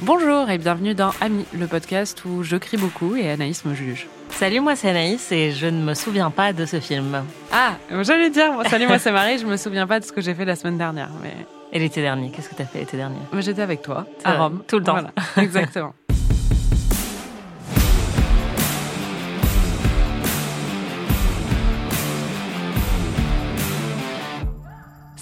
[0.00, 4.06] Bonjour et bienvenue dans Ami, le podcast où je crie beaucoup et Anaïs me juge.
[4.30, 7.24] Salut, moi c'est Anaïs et je ne me souviens pas de ce film.
[7.52, 7.72] Ah,
[8.02, 10.34] j'allais dire, moi, salut, moi c'est Marie, je me souviens pas de ce que j'ai
[10.34, 11.34] fait la semaine dernière, mais
[11.72, 13.18] Et l'été dernier, qu'est-ce que t'as fait l'été dernier?
[13.38, 14.62] J'étais avec toi C'est à Rome.
[14.68, 14.92] tout le temps.
[14.92, 15.94] Voilà, exactement.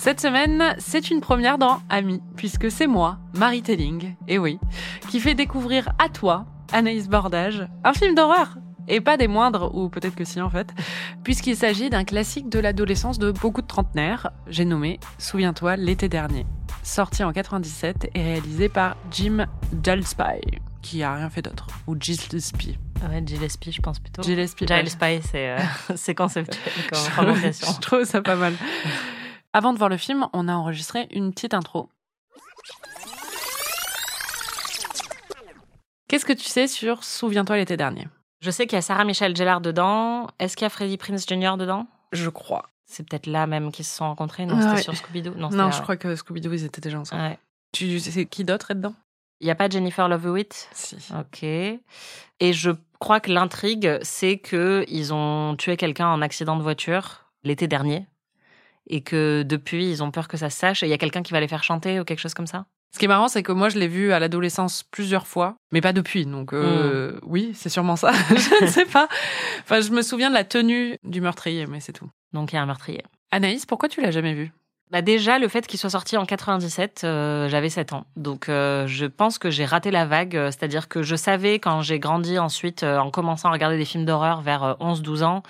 [0.06, 4.60] Cette semaine, c'est une première dans Ami, puisque c'est moi, Marie Telling, et oui,
[5.10, 8.56] qui fait découvrir à toi, Anaïs Bordage, un film d'horreur.
[8.86, 10.72] Et pas des moindres, ou peut-être que si en fait,
[11.24, 16.46] puisqu'il s'agit d'un classique de l'adolescence de beaucoup de trentenaires, j'ai nommé Souviens-toi l'été dernier,
[16.84, 19.46] sorti en 97 et réalisé par Jim
[19.82, 22.78] Gillespie, qui a rien fait d'autre, ou Gillespie.
[23.10, 24.22] Ouais, Gillespie, je pense plutôt.
[24.22, 24.68] Gillespie.
[24.68, 27.72] Gillespie, c'est euh, conceptuel comme Je prononciation.
[27.74, 28.54] je trouve ça pas mal.
[29.56, 31.88] Avant de voir le film, on a enregistré une petite intro.
[36.08, 38.06] Qu'est-ce que tu sais sur Souviens-toi l'été dernier?
[38.42, 40.26] Je sais qu'il y a Sarah Michelle Gellar dedans.
[40.38, 41.56] Est-ce qu'il y a Freddie Prince Jr.
[41.58, 41.86] dedans?
[42.12, 42.68] Je crois.
[42.84, 44.44] C'est peut-être là même qu'ils se sont rencontrés.
[44.44, 44.82] Non, Ah c'était ouais.
[44.82, 45.36] sur Scooby-Doo.
[45.36, 47.22] Non, je crois que Scooby-Doo, ils étaient déjà ensemble.
[47.22, 47.38] Ouais.
[47.72, 48.94] Tu sais qui d'autre est dedans?
[49.40, 50.68] Il n'y a pas Jennifer Love Hewitt?
[50.72, 50.98] Si.
[51.18, 51.44] Ok.
[51.44, 57.22] Et je crois que l'intrigue, c'est que ils ont tué quelqu'un en accident de voiture
[57.42, 58.06] l'été dernier.
[58.88, 60.82] Et que depuis, ils ont peur que ça se sache.
[60.82, 62.66] Et il y a quelqu'un qui va les faire chanter ou quelque chose comme ça?
[62.94, 65.80] Ce qui est marrant, c'est que moi, je l'ai vu à l'adolescence plusieurs fois, mais
[65.80, 66.24] pas depuis.
[66.24, 68.12] Donc, euh, oui, c'est sûrement ça.
[68.30, 69.08] je ne sais pas.
[69.62, 72.08] Enfin, je me souviens de la tenue du meurtrier, mais c'est tout.
[72.32, 73.02] Donc il y a un meurtrier.
[73.32, 74.52] Anaïs, pourquoi tu l'as jamais vu?
[74.92, 78.06] Bah déjà, le fait qu'il soit sorti en 97, euh, j'avais 7 ans.
[78.14, 80.36] Donc euh, je pense que j'ai raté la vague.
[80.36, 84.04] euh, C'est-à-dire que je savais quand j'ai grandi ensuite, en commençant à regarder des films
[84.04, 85.42] d'horreur vers euh, 11-12 ans,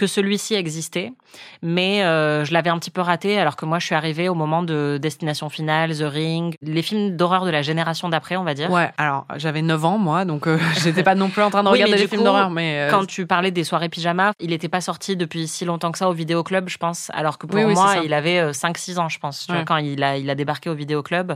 [0.00, 1.12] que celui-ci existait.
[1.60, 4.34] Mais euh, je l'avais un petit peu raté alors que moi je suis arrivée au
[4.34, 8.54] moment de Destination Finale, The Ring, les films d'horreur de la génération d'après, on va
[8.54, 8.70] dire.
[8.70, 11.68] Ouais, alors, j'avais 9 ans, moi, donc euh, j'étais pas non plus en train de
[11.68, 12.88] Oui, regarder du films d'horreur, mais...
[12.88, 15.98] euh, Quand tu parlais des soirées pyjama, il n'était pas sorti depuis si longtemps que
[15.98, 17.10] ça au vidéoclub, je pense.
[17.12, 19.76] Alors que pour Oui, oui, moi, il avait euh, 5-6 ans, je pense, vois, quand
[19.76, 21.34] il a, il a débarqué au vidéoclub.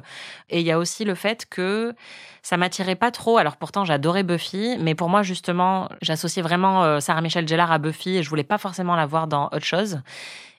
[0.49, 1.93] Et il y a aussi le fait que
[2.45, 3.39] ça m'attirait pas trop.
[3.39, 7.79] Alors pourtant, j'adorais Buffy, mais pour moi, justement, j'associais vraiment euh, Sarah Michelle Gellar à
[7.79, 10.01] Buffy et je voulais pas forcément la voir dans autre chose.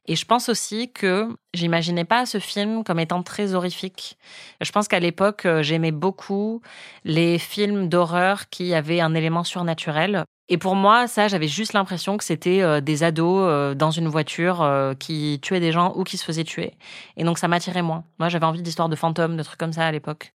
[0.07, 4.17] Et je pense aussi que j'imaginais pas ce film comme étant très horrifique.
[4.61, 6.61] Je pense qu'à l'époque, euh, j'aimais beaucoup
[7.03, 10.25] les films d'horreur qui avaient un élément surnaturel.
[10.47, 14.07] Et pour moi, ça, j'avais juste l'impression que c'était euh, des ados euh, dans une
[14.07, 16.73] voiture euh, qui tuaient des gens ou qui se faisaient tuer.
[17.17, 18.03] Et donc, ça m'attirait moins.
[18.19, 20.33] Moi, j'avais envie d'histoires de fantômes, de trucs comme ça à l'époque.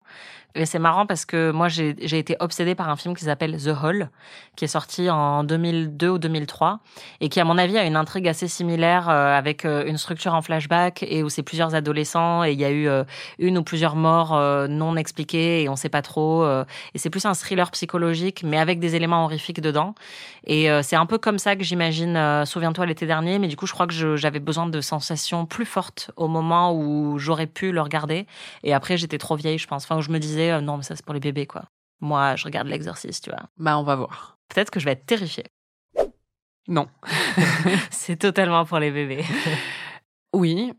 [0.56, 3.72] Et c'est marrant parce que moi, j'ai été obsédée par un film qui s'appelle The
[3.82, 4.08] Hall,
[4.56, 6.80] qui est sorti en 2002 ou 2003,
[7.20, 10.32] et qui, à mon avis, a une intrigue assez similaire euh, avec euh, une structure
[10.32, 13.04] en flashback et où c'est plusieurs adolescents et il y a eu euh,
[13.38, 14.36] une ou plusieurs morts
[14.68, 16.46] non expliquées et on sait pas trop.
[16.46, 19.94] et c'est plus un thriller psychologique, mais avec des éléments horrifiques dedans.
[20.46, 23.56] Et euh, c'est un peu comme ça que j'imagine euh, Souviens-toi l'été dernier, mais du
[23.56, 27.72] coup, je crois que j'avais besoin de sensations plus fortes au moment où j'aurais pu
[27.72, 28.26] le regarder.
[28.62, 29.84] Et après, j'étais trop vieille, je pense.
[29.84, 31.64] Enfin, où je me disais, euh, non, mais ça, c'est pour les bébés, quoi.
[32.00, 33.48] Moi, je regarde l'exorciste, tu vois.
[33.56, 34.38] Bah, on va voir.
[34.48, 35.46] Peut-être que je vais être terrifiée.
[36.68, 36.88] Non.
[37.90, 39.24] c'est totalement pour les bébés.
[40.36, 40.74] Oui,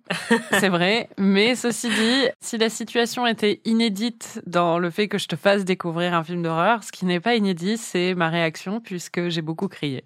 [0.59, 1.09] c'est vrai.
[1.17, 5.65] Mais ceci dit, si la situation était inédite dans le fait que je te fasse
[5.65, 9.67] découvrir un film d'horreur, ce qui n'est pas inédit, c'est ma réaction puisque j'ai beaucoup
[9.67, 10.03] crié.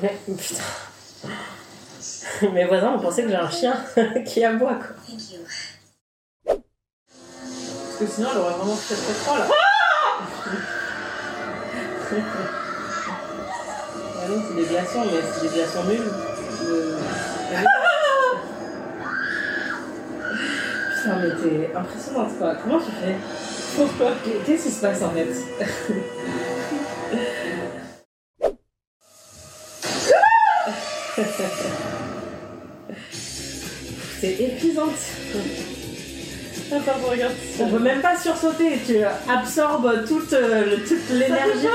[0.00, 0.62] Mais, putain.
[2.54, 3.76] Mes voisins ont pensé que j'ai un chien
[4.26, 4.96] qui aboie, quoi.
[6.46, 6.62] Parce
[7.98, 9.46] que sinon, elle aurait vraiment fait très froid là.
[14.24, 17.11] Ah non, c'est des glaçons, mais c'est des glaçons nuls.
[20.96, 22.54] Putain, mais t'es impressionnante, quoi.
[22.62, 23.16] Comment tu fais
[23.76, 24.12] Pourquoi
[24.46, 25.28] Qu'est-ce qui se passe, en fait
[34.20, 34.90] C'est épuisante.
[36.70, 37.34] Attends, regarde.
[37.60, 38.96] On peut même pas sursauter, tu
[39.28, 41.66] absorbes toute, euh, toute l'énergie.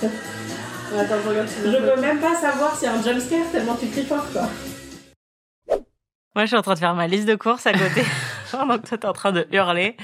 [0.00, 1.48] Attends, je regarde.
[1.64, 4.48] Je peux même pas savoir s'il y a un jumpscare tellement tu cries fort, quoi.
[6.34, 8.02] Moi, je suis en train de faire ma liste de courses à côté.
[8.52, 9.96] Pendant que toi, t'es en train de hurler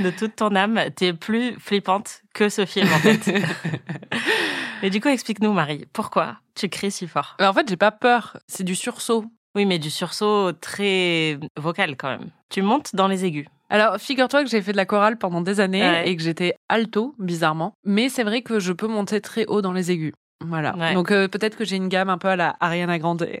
[0.00, 0.80] de toute ton âme.
[0.94, 3.32] T'es plus flippante que ce film, en fait.
[4.82, 7.36] Mais du coup, explique-nous, Marie, pourquoi tu cries si fort?
[7.40, 8.36] En fait, j'ai pas peur.
[8.46, 9.24] C'est du sursaut.
[9.54, 12.28] Oui, mais du sursaut très vocal quand même.
[12.50, 13.46] Tu montes dans les aigus.
[13.70, 16.08] Alors, figure-toi que j'ai fait de la chorale pendant des années Ouais.
[16.10, 17.72] et que j'étais alto, bizarrement.
[17.84, 20.12] Mais c'est vrai que je peux monter très haut dans les aigus.
[20.44, 20.76] Voilà.
[20.76, 20.92] Ouais.
[20.92, 23.26] Donc euh, peut-être que j'ai une gamme un peu à la Ariana Grande.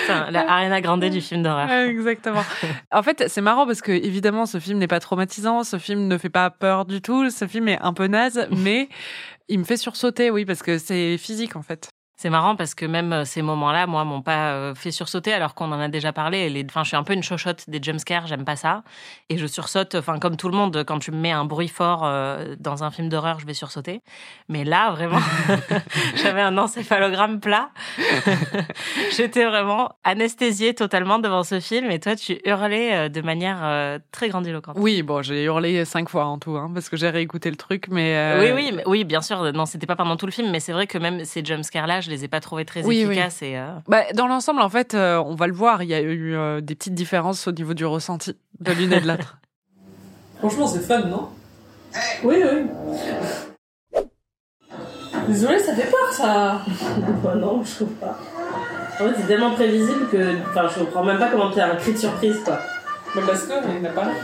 [0.00, 1.70] Putain, la Ariana Grande du film d'horreur.
[1.70, 2.44] Exactement.
[2.90, 6.18] En fait, c'est marrant parce que évidemment, ce film n'est pas traumatisant, ce film ne
[6.18, 8.88] fait pas peur du tout, ce film est un peu naze, mais
[9.48, 11.90] il me fait sursauter, oui, parce que c'est physique en fait.
[12.22, 15.56] C'est marrant parce que même euh, ces moments-là, moi, m'ont pas euh, fait sursauter alors
[15.56, 16.48] qu'on en a déjà parlé.
[16.50, 18.84] Les- Enfin, je suis un peu une chochotte des jumpscares, j'aime pas ça.
[19.28, 22.02] Et je sursaute, enfin, comme tout le monde, quand tu me mets un bruit fort
[22.04, 24.02] euh, dans un film d'horreur, je vais sursauter.
[24.48, 25.18] Mais là, vraiment,
[26.22, 27.70] j'avais un encéphalogramme plat.
[29.16, 31.90] J'étais vraiment anesthésiée totalement devant ce film.
[31.90, 34.76] Et toi, tu hurlais de manière euh, très grandiloquente.
[34.78, 37.86] Oui, bon, j'ai hurlé cinq fois en tout, hein, parce que j'ai réécouté le truc,
[37.90, 38.14] mais.
[38.16, 39.52] euh, Oui, oui, mais- oui, bien sûr.
[39.52, 42.10] Non, c'était pas pendant tout le film, mais c'est vrai que même ces jumpscares-là, je
[42.12, 43.12] les ai pas trouvés très Oui, oui.
[43.14, 43.42] efficaces.
[43.42, 46.00] Et, euh, Bah, dans l'ensemble, en fait, euh, on va le voir, il y a
[46.00, 49.38] eu euh, des petites différences au niveau du ressenti de l'une et de l'autre.
[50.38, 51.28] Franchement, c'est fun, non
[52.24, 52.66] Oui, oui.
[55.28, 56.62] Désolé, ça fait peur, ça
[57.22, 58.18] Bah non, je trouve pas.
[58.94, 60.34] En fait, c'est tellement prévisible que.
[60.50, 62.58] Enfin, je comprends même pas comment tu as un cri de surprise, quoi.
[63.14, 64.14] Bah parce que, il n'a pas l'air.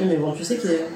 [0.00, 0.86] Mais bon, tu sais qu'il est.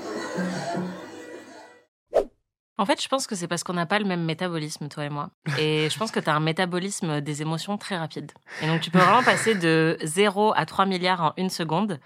[2.80, 5.10] En fait, je pense que c'est parce qu'on n'a pas le même métabolisme, toi et
[5.10, 5.28] moi.
[5.58, 8.32] Et je pense que tu as un métabolisme des émotions très rapide.
[8.62, 12.00] Et donc, tu peux vraiment passer de 0 à 3 milliards en une seconde.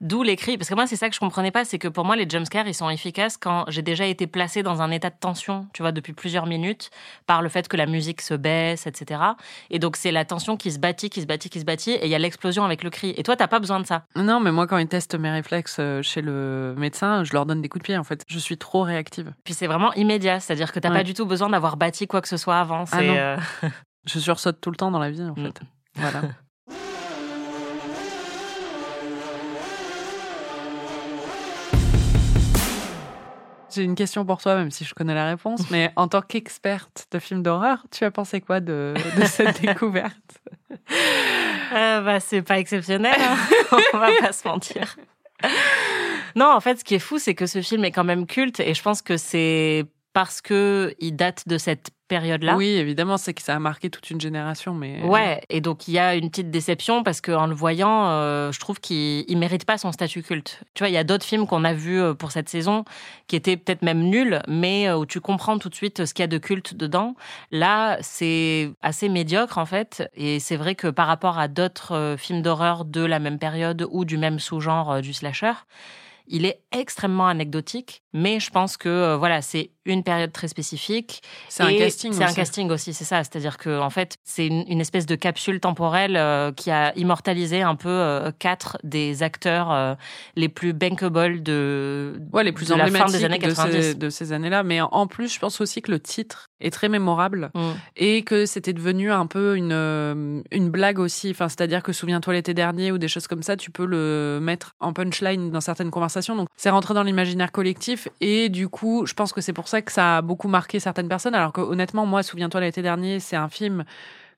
[0.00, 0.58] D'où les cris.
[0.58, 2.66] Parce que moi, c'est ça que je comprenais pas, c'est que pour moi, les jumpscares,
[2.66, 5.92] ils sont efficaces quand j'ai déjà été placée dans un état de tension, tu vois,
[5.92, 6.90] depuis plusieurs minutes,
[7.26, 9.20] par le fait que la musique se baisse, etc.
[9.70, 12.04] Et donc, c'est la tension qui se bâtit, qui se bâtit, qui se bâtit, et
[12.04, 13.14] il y a l'explosion avec le cri.
[13.16, 14.04] Et toi, t'as pas besoin de ça.
[14.16, 17.62] non, mais moi, quand ils testent mes réflexes euh, chez le médecin, je leur donne
[17.62, 18.24] des coups de pied, en fait.
[18.28, 19.32] Je suis trop réactive.
[19.44, 20.96] Puis c'est vraiment immédiat, c'est-à-dire que t'as Ouais.
[20.96, 22.84] pas du tout besoin d'avoir bâti quoi que ce soit avant.
[22.92, 23.14] Ah non.
[23.16, 23.36] euh,
[24.06, 25.46] Je sursaute tout le temps dans la vie, en Mm.
[25.46, 25.60] fait.
[25.96, 26.20] Voilà.
[33.74, 37.06] J'ai une question pour toi, même si je connais la réponse, mais en tant qu'experte
[37.10, 40.40] de films d'horreur, tu as pensé quoi de, de cette découverte?
[41.72, 43.36] Euh, bah, c'est pas exceptionnel, hein.
[43.92, 44.96] on va pas se mentir.
[46.36, 48.60] Non, en fait, ce qui est fou, c'est que ce film est quand même culte
[48.60, 52.56] et je pense que c'est parce que il date de cette période-là.
[52.56, 55.94] Oui, évidemment, c'est que ça a marqué toute une génération, mais Ouais, et donc il
[55.94, 59.64] y a une petite déception parce qu'en le voyant, euh, je trouve qu'il il mérite
[59.64, 60.62] pas son statut culte.
[60.74, 62.84] Tu vois, il y a d'autres films qu'on a vus euh, pour cette saison
[63.26, 66.22] qui étaient peut-être même nuls, mais euh, où tu comprends tout de suite ce qu'il
[66.22, 67.16] y a de culte dedans.
[67.50, 72.16] Là, c'est assez médiocre en fait, et c'est vrai que par rapport à d'autres euh,
[72.16, 75.54] films d'horreur de la même période ou du même sous-genre euh, du slasher,
[76.26, 81.22] il est extrêmement anecdotique, mais je pense que euh, voilà, c'est une période très spécifique.
[81.48, 82.12] c'est un casting.
[82.12, 82.34] C'est un aussi.
[82.36, 83.18] casting aussi, c'est ça.
[83.24, 87.62] C'est-à-dire que en fait, c'est une, une espèce de capsule temporelle euh, qui a immortalisé
[87.62, 89.94] un peu euh, quatre des acteurs euh,
[90.36, 93.82] les plus bankable de, Ouais, les plus de la fin emblématiques des années de 90.
[93.82, 94.62] ces, de ces années-là.
[94.62, 97.60] Mais en- plus, je pense aussi que le titre est très mémorable Mm.
[97.96, 101.30] et que c'était devenu un peu une, une blague aussi.
[101.30, 104.72] Enfin, c'est-à-dire que souviens-toi l'été dernier ou des choses comme ça, tu peux le mettre
[104.80, 106.34] en punchline dans certaines conversations.
[106.36, 109.73] Donc, c'est rentré dans l'imaginaire collectif et du coup, je pense que c'est pour ça
[109.82, 111.34] que ça a beaucoup marqué certaines personnes.
[111.34, 113.84] Alors que honnêtement, moi, souviens-toi l'été dernier, c'est un film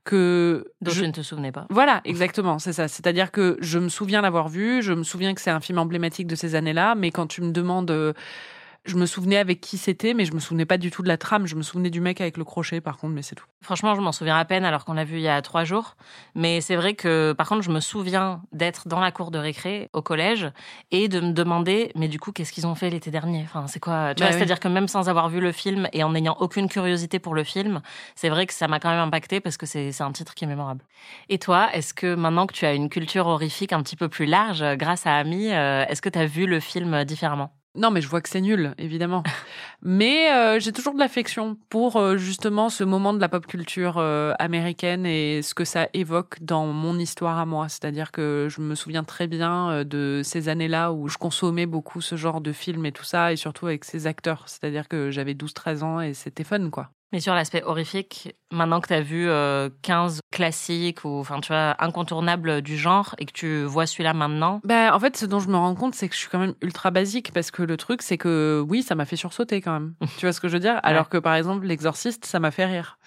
[0.04, 1.66] que dont je- je ne te souvenais pas.
[1.70, 2.86] voilà, exactement, c'est ça.
[2.86, 6.28] C'est-à-dire que je me souviens l'avoir vu, je me souviens que c'est un film emblématique
[6.28, 8.12] de ces années-là, mais quand tu me demandes, euh,
[8.86, 11.16] je me souvenais avec qui c'était, mais je me souvenais pas du tout de la
[11.18, 11.46] trame.
[11.46, 13.44] Je me souvenais du mec avec le crochet, par contre, mais c'est tout.
[13.62, 15.96] Franchement, je m'en souviens à peine alors qu'on l'a vu il y a trois jours.
[16.34, 19.90] Mais c'est vrai que, par contre, je me souviens d'être dans la cour de récré
[19.92, 20.48] au collège
[20.90, 23.42] et de me demander, mais du coup, qu'est-ce qu'ils ont fait l'été dernier?
[23.44, 24.38] Enfin, c'est quoi Tu Bah vois, oui.
[24.38, 27.44] c'est-à-dire que même sans avoir vu le film et en n'ayant aucune curiosité pour le
[27.44, 27.80] film,
[28.14, 30.48] c'est vrai que ça m'a quand même impacté parce que c'est un titre qui est
[30.48, 30.84] mémorable.
[31.28, 34.26] Et toi, est-ce que maintenant que tu as une culture horrifique un petit peu plus
[34.26, 37.52] large, grâce à Ami, euh, est-ce que tu as vu le film différemment?
[37.76, 39.22] Non, mais je vois que c'est nul, évidemment.
[39.82, 43.98] mais euh, j'ai toujours de l'affection pour euh, justement ce moment de la pop culture
[43.98, 47.68] euh, américaine et ce que ça évoque dans mon histoire à moi.
[47.68, 52.00] C'est-à-dire que je me souviens très bien euh, de ces années-là où je consommais beaucoup
[52.00, 54.44] ce genre de films et tout ça, et surtout avec ces acteurs.
[54.46, 56.90] C'est-à-dire que j'avais 12-13 ans et c'était fun, quoi.
[57.12, 61.48] Mais sur l'aspect horrifique, maintenant que tu as vu euh, 15 classiques ou enfin tu
[61.48, 65.38] vois incontournables du genre et que tu vois celui-là maintenant, Ben, en fait, ce dont
[65.38, 67.76] je me rends compte, c'est que je suis quand même ultra basique parce que le
[67.76, 69.94] truc, c'est que oui, ça m'a fait sursauter quand même.
[70.18, 70.80] tu vois ce que je veux dire?
[70.82, 72.98] Alors que par exemple, l'exorciste, ça m'a fait rire.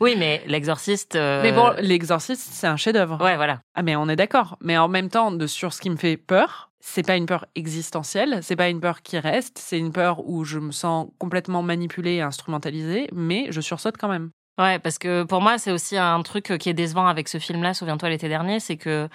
[0.00, 1.16] Oui, mais l'exorciste.
[1.16, 3.22] euh, Mais bon, l'exorciste, c'est un chef-d'œuvre.
[3.22, 3.60] ouais, voilà.
[3.74, 4.56] Ah, mais on est d'accord.
[4.60, 7.46] Mais en même temps, de, sur ce qui me fait peur, c'est pas une peur
[7.56, 11.62] existentielle, c'est pas une peur qui reste, c'est une peur où je me sens complètement
[11.62, 14.30] manipulée et instrumentalisée, mais je sursaute quand même.
[14.58, 17.72] Ouais, parce que pour moi, c'est aussi un truc qui est décevant avec ce film-là.
[17.74, 19.08] Souviens-toi l'été dernier, c'est que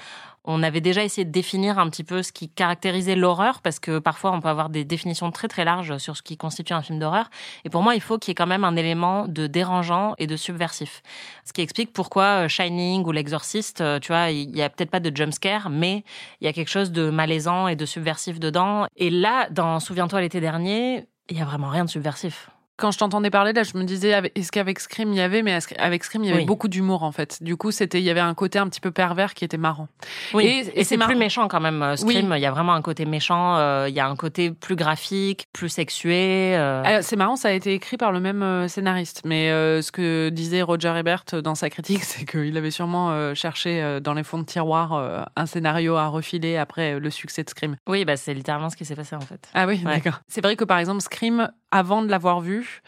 [0.45, 3.99] On avait déjà essayé de définir un petit peu ce qui caractérisait l'horreur, parce que
[3.99, 6.99] parfois on peut avoir des définitions très très larges sur ce qui constitue un film
[6.99, 7.29] d'horreur.
[7.63, 10.27] Et pour moi, il faut qu'il y ait quand même un élément de dérangeant et
[10.27, 11.01] de subversif.
[11.45, 14.91] Ce qui explique pourquoi euh, Shining ou L'Exorciste, euh, tu vois, il y a peut-être
[14.91, 16.03] pas de jumpscare, mais
[16.41, 18.85] il y a quelque chose de malaisant et de subversif dedans.
[18.95, 22.49] Et là, dans Souviens-toi l'été dernier, il y a vraiment rien de subversif.
[22.77, 25.57] Quand je t'entendais parler là, je me disais est-ce qu'avec Scream il y avait mais
[25.77, 26.45] avec Scream il y avait Oui.
[26.45, 27.41] beaucoup d'humour en fait.
[27.41, 29.87] Du coup, c'était il y avait un côté un petit peu pervers qui était marrant.
[30.33, 31.81] Oui, Et- et, et c'est plus méchant quand même.
[31.81, 34.51] euh, Scream, il y a vraiment un côté méchant, euh, il y a un côté
[34.51, 36.55] plus graphique, plus sexué.
[36.57, 36.99] euh.
[37.01, 39.21] C'est marrant, ça a été écrit par le même scénariste.
[39.25, 43.99] Mais euh, ce que disait Roger Ebert dans sa critique, c'est qu'il avait sûrement cherché
[44.01, 47.77] dans les fonds de tiroir un scénario à refiler après le succès de Scream.
[47.87, 49.47] Oui, bah, c'est littéralement ce qui s'est passé en fait.
[49.53, 49.95] Ah oui, Ouais.
[49.95, 50.19] d'accord.
[50.27, 52.81] C'est vrai que par exemple, Scream, avant de l'avoir vu,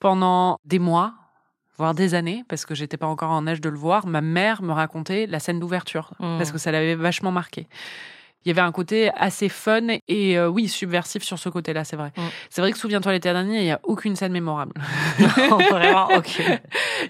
[0.00, 1.14] pendant des mois,
[1.78, 4.62] voire des années, parce que j'étais pas encore en âge de le voir, ma mère
[4.62, 6.36] me racontait la scène d'ouverture, Mm.
[6.38, 7.66] parce que ça l'avait vachement marqué.
[8.44, 11.96] Il y avait un côté assez fun et euh, oui, subversif sur ce côté-là, c'est
[11.96, 12.12] vrai.
[12.16, 12.22] Mm.
[12.50, 14.74] C'est vrai que souviens-toi l'été dernier, il y a aucune scène mémorable.
[15.70, 16.38] vraiment, ok.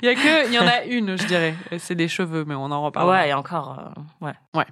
[0.00, 1.55] Il y a que, il y en a une, je dirais.
[1.79, 3.11] C'est des cheveux, mais on en reparle.
[3.11, 4.64] Ouais, et encore, euh, ouais.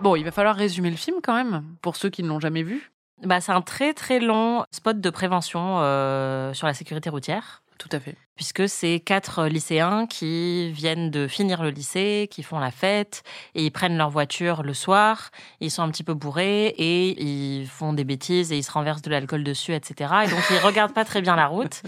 [0.00, 2.62] Bon, il va falloir résumer le film quand même, pour ceux qui ne l'ont jamais
[2.62, 2.92] vu.
[3.24, 7.62] Bah, c'est un très très long spot de prévention euh, sur la sécurité routière.
[7.78, 8.16] Tout à fait.
[8.36, 13.22] puisque c'est quatre lycéens qui viennent de finir le lycée, qui font la fête,
[13.54, 17.66] et ils prennent leur voiture le soir, ils sont un petit peu bourrés, et ils
[17.66, 20.10] font des bêtises, et ils se renversent de l'alcool dessus, etc.
[20.24, 21.82] Et donc, ils regardent pas très bien la route.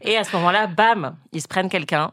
[0.00, 2.12] Et à ce moment-là, bam, ils se prennent quelqu'un.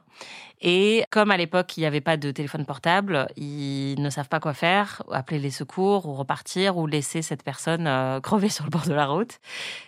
[0.61, 4.39] Et comme à l'époque, il n'y avait pas de téléphone portable, ils ne savent pas
[4.39, 8.69] quoi faire, appeler les secours ou repartir ou laisser cette personne euh, crever sur le
[8.69, 9.39] bord de la route.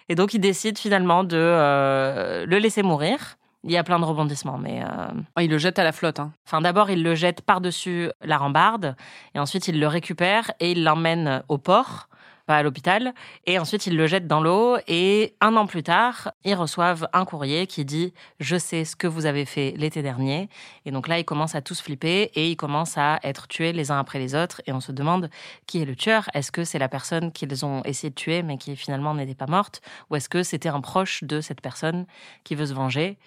[0.09, 3.37] Et donc, ils décident finalement de euh, le laisser mourir.
[3.63, 6.19] Il y a plein de rebondissements, mais euh, il le jette à la flotte.
[6.19, 6.33] Hein.
[6.45, 8.97] enfin d'abord ils le jettent par-dessus la rambarde
[9.35, 12.09] et ensuite ils le récupèrent et ils l'emmènent au port,
[12.45, 13.13] pas à l'hôpital,
[13.45, 14.77] et ensuite ils le jettent dans l'eau.
[14.87, 19.07] Et un an plus tard ils reçoivent un courrier qui dit je sais ce que
[19.07, 20.49] vous avez fait l'été dernier
[20.85, 23.91] et donc là ils commencent à tous flipper et ils commencent à être tués les
[23.91, 24.61] uns après les autres.
[24.67, 25.29] Et on se demande
[25.67, 26.29] qui est le tueur?
[26.33, 29.47] Est-ce que c'est la personne qu'ils ont essayé de tuer mais qui finalement n'était pas
[29.47, 29.81] morte?
[30.09, 32.05] Ou est-ce que c'était un proche de cette personne
[32.43, 33.17] qui veut se venger?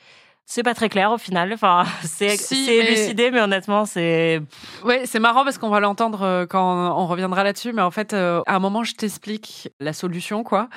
[0.48, 1.52] C'est pas très clair au final.
[1.52, 4.40] Enfin, c'est Si, c'est mais- élucidé, mais honnêtement, c'est.
[4.84, 8.12] Ouais, c'est marrant parce qu'on va l'entendre euh, quand on reviendra là-dessus, mais en fait,
[8.14, 10.68] euh, à un moment, je t'explique la solution, quoi.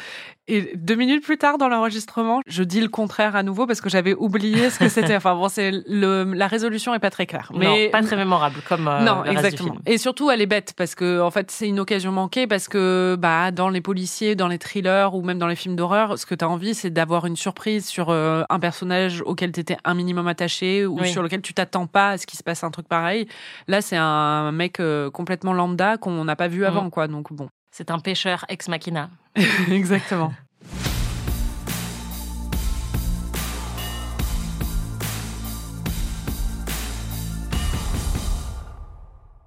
[0.52, 3.90] Et deux minutes plus tard, dans l'enregistrement, je dis le contraire à nouveau parce que
[3.90, 5.16] j'avais oublié ce que c'était.
[5.20, 8.62] Enfin bon, c'est le, la résolution est pas très claire, mais non, pas très mémorable
[8.68, 9.72] comme euh, non, le reste du exactement.
[9.74, 9.82] film.
[9.86, 13.16] Et surtout, elle est bête parce que en fait, c'est une occasion manquée parce que
[13.20, 16.34] bah dans les policiers, dans les thrillers ou même dans les films d'horreur, ce que
[16.34, 19.94] tu as envie, c'est d'avoir une surprise sur euh, un personnage auquel tu étais un
[19.94, 21.12] minimum attaché ou Oui.
[21.12, 23.28] sur lequel tu t'attends pas à ce qu'il se passe un truc pareil.
[23.68, 26.89] Là, c'est un mec euh, complètement lambda qu'on n'a pas vu avant, Mm.
[26.92, 27.08] quoi.
[27.08, 29.10] Donc bon, C'est un pêcheur ex machina.
[29.72, 30.32] exactement.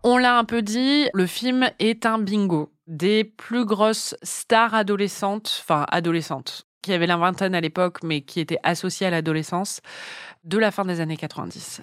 [0.05, 5.61] On l'a un peu dit, le film est un bingo des plus grosses stars adolescentes,
[5.63, 9.81] enfin adolescentes, qui avaient la vingtaine à l'époque, mais qui étaient associées à l'adolescence,
[10.45, 11.81] de la fin des années 90.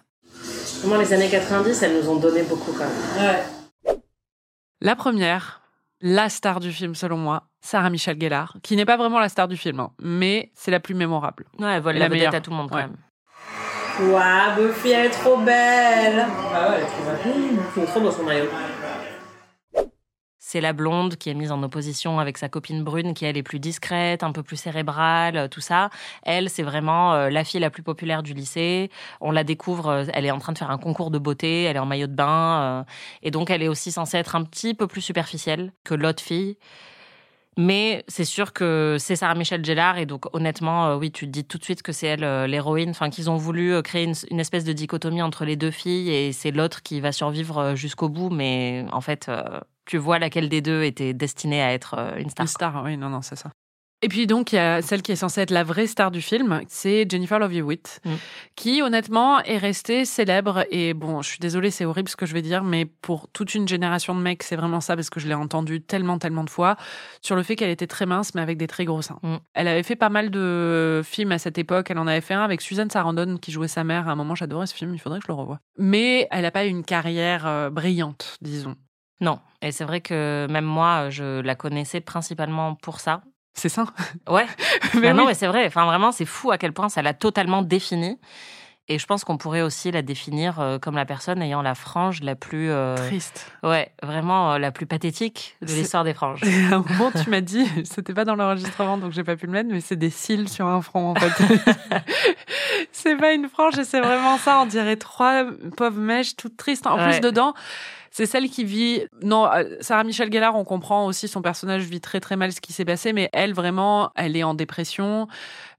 [0.83, 3.25] Vraiment, les années 90, elles nous ont donné beaucoup quand même.
[3.87, 3.95] Ouais.
[4.81, 5.61] La première,
[6.01, 9.47] la star du film selon moi, Sarah Michelle Gellar, qui n'est pas vraiment la star
[9.47, 11.45] du film, hein, mais c'est la plus mémorable.
[11.59, 12.35] Ouais, elle vole La la, vedette meilleure.
[12.35, 12.83] à tout le monde quand Ouais.
[12.83, 12.95] même.
[14.13, 17.57] Waouh, Buffy, elle est trop belle Ah ouais, elle est trop belle.
[17.75, 18.45] Elle est trop dans son maillot.
[20.51, 23.43] C'est la blonde qui est mise en opposition avec sa copine brune qui elle est
[23.43, 25.91] plus discrète, un peu plus cérébrale, euh, tout ça.
[26.23, 28.89] Elle, c'est vraiment euh, la fille la plus populaire du lycée.
[29.21, 31.75] On la découvre, euh, elle est en train de faire un concours de beauté, elle
[31.75, 32.83] est en maillot de bain
[33.21, 36.57] et donc elle est aussi censée être un petit peu plus superficielle que l'autre fille.
[37.55, 41.45] Mais c'est sûr que c'est Sarah Michelle Gellar et donc honnêtement, oui, tu te dis
[41.45, 42.89] tout de suite que c'est elle l'héroïne.
[42.89, 46.49] Enfin, qu'ils ont voulu créer une, espèce de dichotomie entre les deux filles et c'est
[46.49, 48.29] l'autre qui va survivre jusqu'au bout.
[48.31, 49.29] Mais en fait,
[49.89, 52.43] tu vois laquelle des deux était destinée à être euh, une star.
[52.43, 53.49] Une star, oui, non, non, c'est ça.
[54.01, 56.21] Et puis donc, il y a celle qui est censée être la vraie star du
[56.21, 58.09] film, c'est Jennifer Love Hewitt, Mm.
[58.55, 60.63] qui honnêtement est restée célèbre.
[60.71, 63.55] Et bon, je suis désolée, c'est horrible ce que je vais dire, mais pour toute
[63.55, 66.49] une génération de mecs, c'est vraiment ça, parce que je l'ai entendu tellement, tellement de
[66.49, 66.77] fois,
[67.21, 69.19] sur le fait qu'elle était très mince, mais avec des très gros seins.
[69.21, 69.35] Mm.
[69.53, 71.87] Elle avait fait pas mal de films à cette époque.
[71.89, 74.07] Elle en avait fait un avec Suzanne Sarandon, qui jouait sa mère.
[74.07, 75.59] À un moment, j'adorais ce film, il faudrait que je le revoie.
[75.77, 78.75] Mais elle n'a pas eu une carrière euh, brillante, disons.
[79.21, 79.39] Non.
[79.61, 83.21] Et c'est vrai que même moi, je la connaissais principalement pour ça.
[83.53, 83.85] C'est ça.
[84.29, 84.45] Ouais.
[84.95, 85.27] Mais Bah non, oui.
[85.29, 85.65] mais c'est vrai.
[85.67, 88.17] Enfin, vraiment, c'est fou à quel point ça l'a totalement définie.
[88.91, 92.21] Et je pense qu'on pourrait aussi la définir euh, comme la personne ayant la frange
[92.23, 92.71] la plus.
[92.71, 93.51] euh, Triste.
[93.61, 96.41] Ouais, vraiment euh, la plus pathétique de l'histoire des franges.
[96.71, 99.51] À un moment, tu m'as dit, c'était pas dans l'enregistrement, donc j'ai pas pu le
[99.51, 101.45] mettre, mais c'est des cils sur un front, en fait.
[102.91, 104.59] c'est pas une frange, et c'est vraiment ça.
[104.61, 105.43] On dirait trois
[105.77, 106.87] pauvres mèches toutes tristes.
[106.87, 107.09] En Ouais.
[107.11, 107.53] plus, dedans,
[108.19, 109.03] c'est celle qui vit.
[109.23, 112.59] Non, euh, Sarah Michel Gellar, on comprend aussi son personnage vit très très mal ce
[112.59, 115.29] qui s'est passé, mais elle vraiment, elle est en dépression,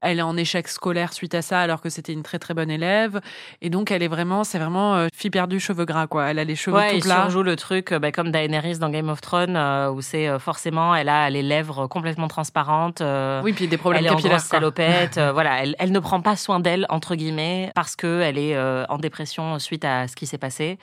[0.00, 2.70] elle est en échec scolaire suite à ça, alors que c'était une très très bonne
[2.70, 3.20] élève,
[3.60, 6.30] et donc elle est vraiment, c'est vraiment euh, fille perdue cheveux gras quoi.
[6.30, 7.22] Elle a les cheveux Ouais, tout plats.
[7.24, 10.38] surjoue le truc euh, bah, comme Daenerys dans Game of Thrones, euh, où c'est euh,
[10.38, 13.02] forcément, elle a les lèvres complètement transparentes.
[13.42, 14.38] Oui, puis des problèmes elle est en capillaires.
[14.38, 14.58] grosse quoi.
[14.60, 15.20] salopette.
[15.34, 18.96] voilà, elle, elle ne prend pas soin d'elle entre guillemets parce que elle est en
[18.96, 20.78] dépression suite à ce qui s'est passé.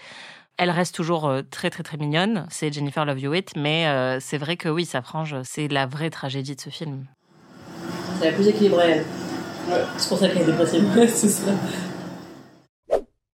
[0.60, 4.40] Elle reste toujours euh, très très très mignonne, c'est Jennifer Love Hewitt, mais euh, c'est
[4.40, 7.06] vrai que oui, sa frange, c'est la vraie tragédie de ce film.
[8.20, 9.06] C'est la plus équilibrée, elle.
[9.98, 10.84] C'est pour ça qu'elle est dépressive.
[10.98, 11.52] Ouais, c'est ça.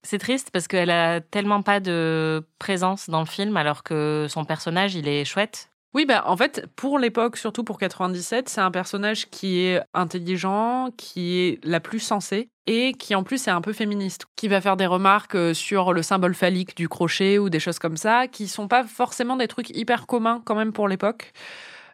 [0.05, 4.43] C'est triste parce qu'elle a tellement pas de présence dans le film alors que son
[4.43, 5.69] personnage, il est chouette.
[5.93, 10.89] Oui, bah, en fait, pour l'époque, surtout pour 97, c'est un personnage qui est intelligent,
[10.97, 14.59] qui est la plus sensée et qui en plus est un peu féministe, qui va
[14.59, 18.27] faire des remarques euh, sur le symbole phallique du crochet ou des choses comme ça,
[18.27, 21.31] qui sont pas forcément des trucs hyper communs quand même pour l'époque.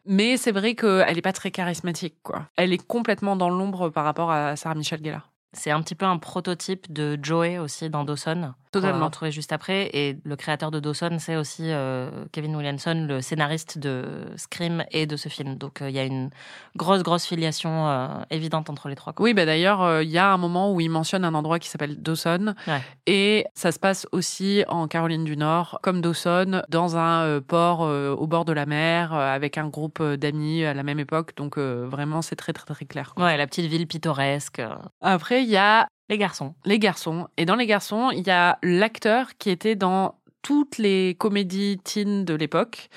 [0.05, 2.47] Mais c'est vrai qu'elle est pas très charismatique, quoi.
[2.55, 5.29] Elle est complètement dans l'ombre par rapport à Sarah Michel Gellar.
[5.51, 8.53] C'est un petit peu un prototype de Joey aussi dans Dawson.
[8.71, 8.97] Totalement.
[8.97, 9.89] On va retrouver juste après.
[9.93, 14.05] Et le créateur de Dawson, c'est aussi euh, Kevin Williamson, le scénariste de
[14.37, 15.55] Scream et de ce film.
[15.55, 16.29] Donc euh, il y a une
[16.75, 19.13] grosse, grosse filiation euh, évidente entre les trois.
[19.13, 19.23] quoi.
[19.23, 21.99] Oui, bah d'ailleurs, il y a un moment où il mentionne un endroit qui s'appelle
[21.99, 22.53] Dawson.
[22.67, 22.81] Ouais.
[23.07, 28.27] Et ça se passe aussi en Caroline du Nord, comme Dawson, dans un port au
[28.27, 31.35] bord de la mer, avec un groupe d'amis à la même époque.
[31.37, 33.13] Donc vraiment, c'est très, très, très clair.
[33.15, 33.25] quoi.
[33.25, 34.61] Ouais, la petite ville pittoresque.
[35.01, 36.55] Après, il y a Les garçons.
[36.65, 37.27] les garçons.
[37.37, 42.25] Et dans les garçons, il y a l'acteur qui était dans toutes les comédies teen
[42.25, 42.89] de l'époque,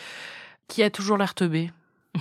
[0.69, 1.71] qui a toujours l'air teubé.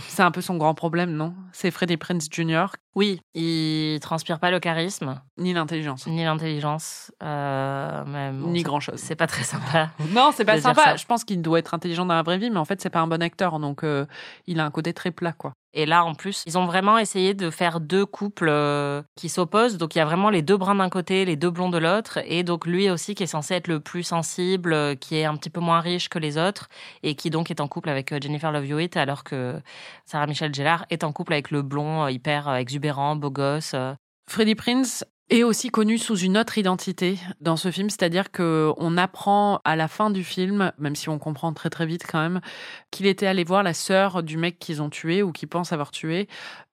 [0.07, 1.33] C'est un peu son grand problème, non?
[1.53, 8.31] C'est Freddie Prince Jr., Oui, il transpire pas le charisme, ni l'intelligence, ni l'intelligence, euh,
[8.33, 8.95] bon, ni c'est- grand-chose.
[8.99, 9.89] C'est pas très sympa.
[10.11, 10.95] Non, c'est pas sympa.
[10.97, 12.99] Je pense qu'il doit être intelligent dans la vraie vie, mais en fait, c'est pas
[12.99, 13.59] un bon acteur.
[13.59, 14.05] Donc, euh,
[14.47, 15.53] il a un côté très plat, quoi.
[15.73, 19.77] Et là, en plus, ils ont vraiment essayé de faire deux couples euh, qui s'opposent.
[19.77, 22.19] Donc, il y a vraiment les deux bruns d'un côté, les deux blonds de l'autre.
[22.25, 25.37] Et donc, lui aussi, qui est censé être le plus sensible, euh, qui est un
[25.37, 26.67] petit peu moins riche que les autres,
[27.03, 29.61] et qui donc est en couple avec Jennifer Love Hewitt, alors que
[30.05, 33.71] Sarah Michelle Gellar est en couple avec le blond hyper euh, exubérant, beau gosse.
[33.75, 33.93] euh.
[34.27, 38.97] Freddie Prince est aussi connu sous une autre identité dans ce film, c'est-à-dire que on
[38.97, 42.41] apprend à la fin du film, même si on comprend très très vite quand même,
[42.89, 45.91] qu'il était allé voir la sœur du mec qu'ils ont tué ou qu'ils pensent avoir
[45.91, 46.27] tué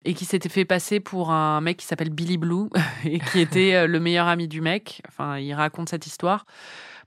[0.06, 2.70] et qui s'était fait passer pour un mec qui s'appelle Billy Blue
[3.04, 5.02] et qui était euh, le meilleur ami du mec.
[5.08, 6.46] Enfin, il raconte cette histoire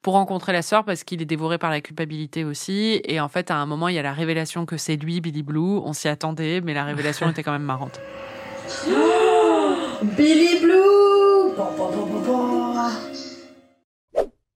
[0.02, 3.00] pour rencontrer la sœur parce qu'il est dévoré par la culpabilité aussi.
[3.04, 5.42] Et en fait, à un moment, il y a la révélation que c'est lui, Billy
[5.42, 5.60] Blue.
[5.60, 8.00] On s'y attendait, mais la révélation était quand même marrante.
[10.16, 12.68] Billy Blue Bon, bon, bon, bon, bon.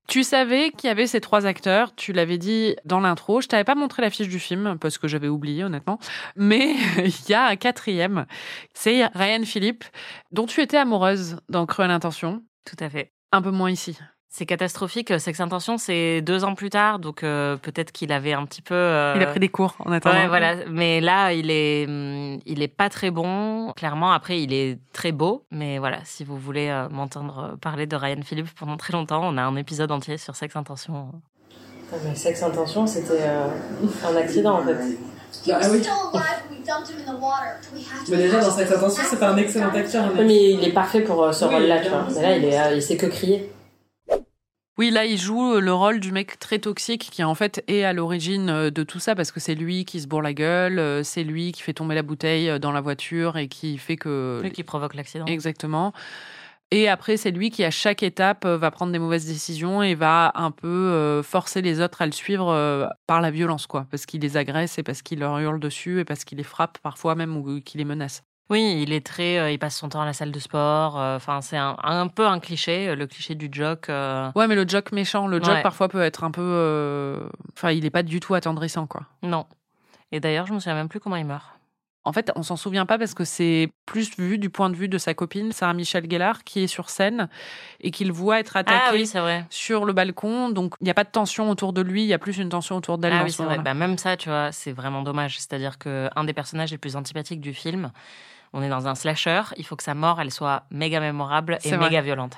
[0.07, 3.41] Tu savais qu'il y avait ces trois acteurs, tu l'avais dit dans l'intro.
[3.41, 5.99] Je t'avais pas montré la fiche du film parce que j'avais oublié honnêtement.
[6.37, 8.27] Mais il y a un quatrième,
[8.75, 9.85] c'est Ryan Philippe,
[10.31, 12.43] dont tu étais amoureuse dans Cruel Intention.
[12.67, 13.13] Tout à fait.
[13.33, 13.97] Un peu moins ici.
[14.35, 15.13] C'est catastrophique.
[15.21, 16.99] Sex Intention, c'est deux ans plus tard.
[16.99, 18.75] Donc, euh, peut-être qu'il avait un petit peu.
[18.75, 20.17] euh, Il a pris des cours en attendant.
[20.17, 20.55] Ouais, voilà.
[20.71, 23.73] Mais là, il est, hum, il est pas très bon.
[23.77, 25.45] Clairement, après, il est très beau.
[25.51, 29.37] Mais voilà, si vous voulez euh, m'entendre parler de Ryan Phillips pendant très longtemps, on
[29.37, 31.09] a un épisode entier sur Sex Intention.
[31.93, 33.49] Ah, mais sexe intention, c'était euh,
[34.11, 34.73] un accident en fait.
[34.73, 34.97] Ah oui.
[35.31, 37.59] Still alive, we dumped him in the water.
[37.75, 40.05] We have to Mais déjà, dans cette attention, c'est un excellent acteur.
[40.19, 42.07] Oui, mais il est parfait pour euh, ce Oui, rôle-là, tu vois.
[42.17, 43.52] Mais là, il, est, euh, il sait que crier.
[44.79, 47.93] Oui, là, il joue le rôle du mec très toxique qui, en fait, est à
[47.93, 51.03] l'origine euh, de tout ça parce que c'est lui qui se bourre la gueule, euh,
[51.03, 54.39] c'est lui qui fait tomber la bouteille euh, dans la voiture et qui fait que.
[54.41, 55.27] Celui qui provoque l'accident.
[55.27, 55.93] Exactement.
[56.73, 59.95] Et après, c'est lui qui, à chaque étape, euh, va prendre des mauvaises décisions et
[59.95, 63.87] va un peu euh, forcer les autres à le suivre euh, par la violence, quoi.
[63.91, 66.79] Parce qu'il les agresse et parce qu'il leur hurle dessus et parce qu'il les frappe
[66.79, 68.23] parfois même ou qu'il les menace.
[68.51, 69.39] Oui, il est très.
[69.39, 70.99] euh, il passe son temps à la salle de sport.
[71.01, 73.87] euh, Enfin, c'est un, un peu un cliché, euh, le cliché du jock.
[73.89, 75.63] Ouais, mais le jock méchant, le jock Ouais.
[75.63, 77.19] parfois peut être un peu.
[77.57, 79.03] Enfin, il est pas du tout attendrissant, quoi.
[79.23, 79.47] Non.
[80.11, 81.47] Et d'ailleurs, je me souviens même plus comment il meurt.
[82.05, 84.89] En fait, on s'en souvient pas parce que c'est plus vu du point de vue
[84.89, 87.29] de sa copine, Sarah Michelle Gellar, qui est sur scène
[87.81, 89.47] et qu'il voit être attaqué Ah oui, vrai.
[89.51, 90.49] sur le balcon.
[90.49, 92.49] Donc, il n'y a pas de tension autour de lui, il y a plus une
[92.49, 93.13] tension autour d'elle.
[93.13, 93.59] Ah oui, ce c'est vrai.
[93.61, 95.39] Bah, même ça, tu vois, c'est vraiment dommage.
[95.39, 97.93] C'est-à-dire que un des personnages les plus antipathiques du film,
[98.53, 101.69] on est dans un slasher, il faut que sa mort, elle soit méga mémorable et
[101.69, 101.79] vrai.
[101.79, 102.37] méga violente.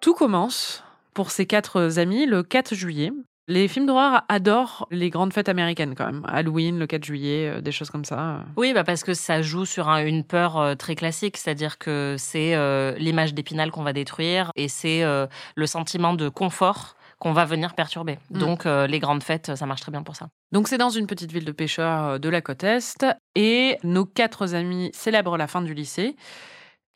[0.00, 3.12] Tout commence pour ces quatre amis le 4 juillet.
[3.50, 6.22] Les films d'horreur adorent les grandes fêtes américaines quand même.
[6.28, 8.44] Halloween, le 4 juillet, euh, des choses comme ça.
[8.56, 12.16] Oui, bah parce que ça joue sur un- une peur euh, très classique, c'est-à-dire que
[12.18, 17.44] c'est euh, l'image d'Épinal qu'on va détruire et c'est le sentiment de confort qu'on va
[17.46, 18.18] venir perturber.
[18.30, 18.38] Mm.
[18.38, 20.28] Donc les grandes fêtes, ça marche très bien pour ça.
[20.52, 24.54] Donc c'est dans une petite ville de pêcheurs de la côte Est et nos quatre
[24.54, 26.14] amis célèbrent la fin du lycée.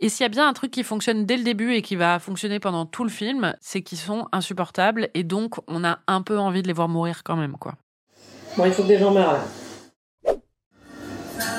[0.05, 2.19] Et s'il y a bien un truc qui fonctionne dès le début et qui va
[2.19, 6.41] fonctionner pendant tout le film, c'est qu'ils sont insupportables et donc on a un peu
[6.41, 7.75] envie de les voir mourir quand même quoi.
[8.57, 10.35] Bon, il faut que des gens meurent là.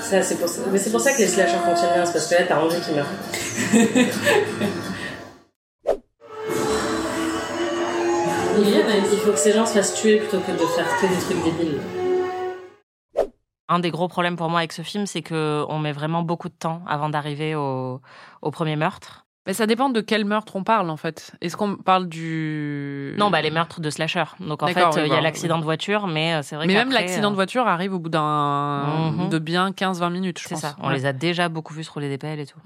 [0.01, 0.61] Ça, c'est pour ça.
[0.69, 2.81] Mais c'est pour ça que les slashers fonctionnent bien, c'est parce que là, t'as envie
[2.81, 3.07] qu'ils meurent.
[9.11, 11.43] Il faut que ces gens se fassent tuer plutôt que de faire que des trucs
[11.45, 11.79] débiles.
[13.69, 16.49] Un des gros problèmes pour moi avec ce film, c'est que on met vraiment beaucoup
[16.49, 18.01] de temps avant d'arriver au,
[18.41, 19.25] au premier meurtre.
[19.45, 21.33] Mais ça dépend de quel meurtre on parle en fait.
[21.41, 23.13] Est-ce qu'on parle du...
[23.17, 24.23] Non, bah les meurtres de slasher.
[24.39, 25.59] Donc en fait, oui, il y a l'accident oui.
[25.61, 28.07] de voiture, mais euh, c'est vrai Mais même l'accident de euh, voiture arrive au bout
[28.09, 29.29] d'un Mhm.
[29.29, 30.75] de bien 15-20 minutes, je C'est ça.
[30.81, 30.93] On Ouais.
[30.95, 32.59] les a déjà beaucoup vus se rouler des pelles et tout.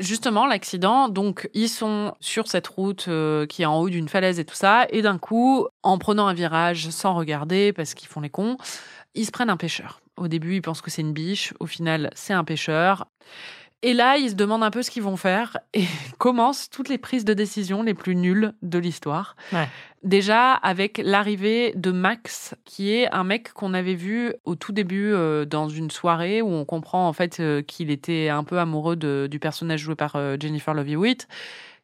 [0.00, 4.38] Justement, l'accident, donc ils sont sur cette route euh, qui est en haut d'une falaise
[4.38, 8.20] et tout ça, et d'un coup, en prenant un virage sans regarder parce qu'ils font
[8.20, 8.58] les cons,
[9.14, 10.00] ils se prennent un pêcheur.
[10.16, 13.06] Au début, ils pensent que c'est une biche, au final, c'est un pêcheur.
[13.82, 15.84] Et là, ils se demandent un peu ce qu'ils vont faire et
[16.18, 19.36] commencent toutes les prises de décision les plus nulles de l'histoire.
[19.52, 19.68] Ouais.
[20.02, 25.12] Déjà avec l'arrivée de Max, qui est un mec qu'on avait vu au tout début
[25.12, 28.96] euh, dans une soirée où on comprend en fait euh, qu'il était un peu amoureux
[28.96, 31.28] de- du personnage joué par euh, Jennifer Love Hewitt,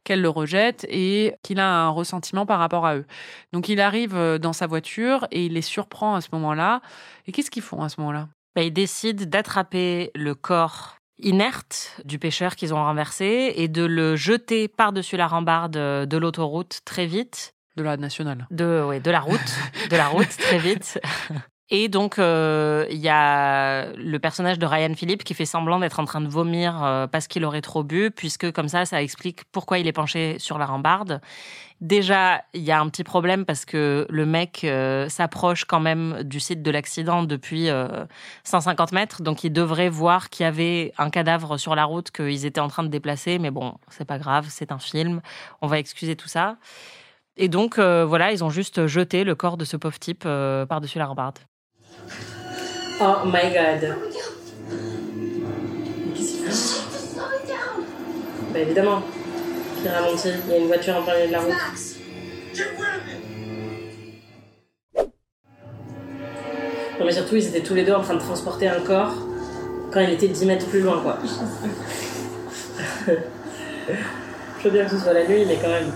[0.04, 3.06] qu'elle le rejette et qu'il a un ressentiment par rapport à eux.
[3.52, 6.80] Donc il arrive euh, dans sa voiture et il les surprend à ce moment-là.
[7.26, 8.28] Et qu'est-ce qu'ils font à ce moment-là?
[8.54, 14.16] Bah, ils décident d'attraper le corps inerte du pêcheur qu'ils ont renversé et de le
[14.16, 18.46] jeter par-dessus la rambarde euh, de l'autoroute très vite, De la nationale.
[18.50, 19.40] de, ouais, de la route,
[19.90, 21.00] de la route très vite.
[21.76, 25.98] Et donc, euh, il y a le personnage de Ryan Philippe qui fait semblant d'être
[25.98, 29.42] en train de vomir euh, parce qu'il aurait trop bu, puisque comme ça, ça explique
[29.50, 31.20] pourquoi il est penché sur la rambarde.
[31.80, 36.22] Déjà, il y a un petit problème parce que le mec euh, s'approche quand même
[36.22, 38.04] du site de l'accident depuis euh,
[38.44, 42.46] 150 mètres, donc il devrait voir qu'il y avait un cadavre sur la route qu'ils
[42.46, 45.20] étaient en train de déplacer, mais bon, c'est pas grave, c'est un film,
[45.60, 46.56] on va excuser tout ça.
[47.36, 50.66] Et donc, euh, voilà, ils ont juste jeté le corps de ce pauvre type euh,
[50.66, 51.38] par-dessus la rambarde.
[53.00, 53.96] Oh my god.
[56.14, 56.84] Qu'est-ce.
[58.52, 59.02] Bah évidemment.
[59.82, 61.52] Qui ralentit Il y a une voiture en plein milieu de la route.
[66.98, 69.14] Non mais surtout, ils étaient tous les deux en train de transporter un corps
[69.92, 71.18] quand il était 10 mètres plus loin, quoi.
[73.06, 75.92] Je veux bien que ce soit la nuit, mais quand même.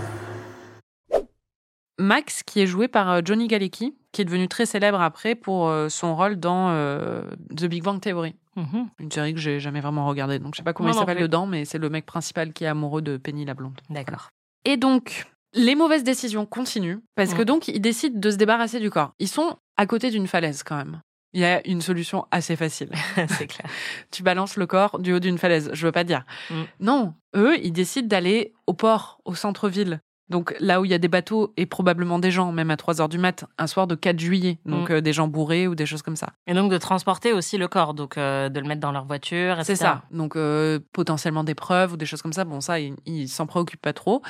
[1.98, 5.68] Max, qui est joué par euh, Johnny Galecki, qui est devenu très célèbre après pour
[5.68, 7.22] euh, son rôle dans euh,
[7.56, 8.34] The Big Bang Theory.
[8.56, 8.88] Mhm.
[8.98, 11.46] Une série que j'ai jamais vraiment regardée, donc je sais pas comment il s'appelle dedans,
[11.46, 13.80] mais c'est le mec principal qui est amoureux de Penny la blonde.
[13.90, 14.28] D'accord.
[14.64, 18.90] Et donc, les mauvaises décisions continuent, parce que donc ils décident de se débarrasser du
[18.90, 19.12] corps.
[19.18, 21.00] Ils sont à côté d'une falaise quand même.
[21.34, 22.90] Il y a une solution assez facile.
[23.28, 23.68] c'est clair.
[24.10, 26.24] tu balances le corps du haut d'une falaise, je veux pas dire.
[26.50, 26.62] Mm.
[26.80, 30.00] Non, eux, ils décident d'aller au port, au centre-ville.
[30.30, 33.00] Donc là où il y a des bateaux et probablement des gens, même à 3
[33.00, 34.58] heures du mat, un soir de 4 juillet.
[34.66, 34.92] Donc Mm.
[34.94, 36.28] euh, des gens bourrés ou des choses comme ça.
[36.46, 39.54] Et donc de transporter aussi le corps, donc euh, de le mettre dans leur voiture,
[39.54, 39.64] etc.
[39.66, 40.02] C'est ça.
[40.10, 42.44] Donc euh, potentiellement des preuves ou des choses comme ça.
[42.44, 44.22] Bon, ça, ils s'en préoccupent pas trop.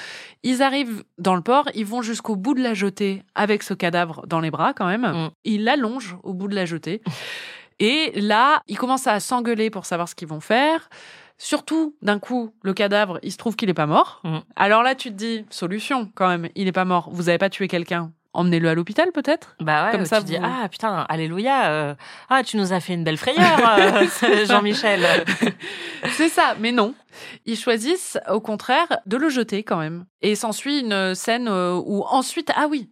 [0.43, 4.27] Ils arrivent dans le port, ils vont jusqu'au bout de la jetée avec ce cadavre
[4.27, 5.03] dans les bras quand même.
[5.03, 5.31] Mm.
[5.45, 7.03] Ils l'allongent au bout de la jetée.
[7.81, 10.89] Et là, ils commencent à s'engueuler pour savoir ce qu'ils vont faire.
[11.39, 14.21] Surtout, d'un coup, le cadavre, il se trouve qu'il est pas mort.
[14.25, 14.39] Mm.
[14.57, 17.09] Alors là, tu te dis, solution quand même, il est pas mort.
[17.13, 19.57] Vous avez pas tué quelqu'un Emmenez-le à l'hôpital peut-être?
[19.59, 21.95] Bah ouais, Comme ça, tu dis vous- ah putain, alléluia, euh,
[22.29, 24.07] ah tu nous as fait une belle frayeur, euh,
[24.47, 25.01] Jean-Michel.
[26.13, 26.95] C'est ça, mais non.
[27.47, 30.05] Ils choisissent au contraire de le jeter quand même.
[30.21, 32.91] Et s'ensuit une scène euh, où ensuite, ah oui,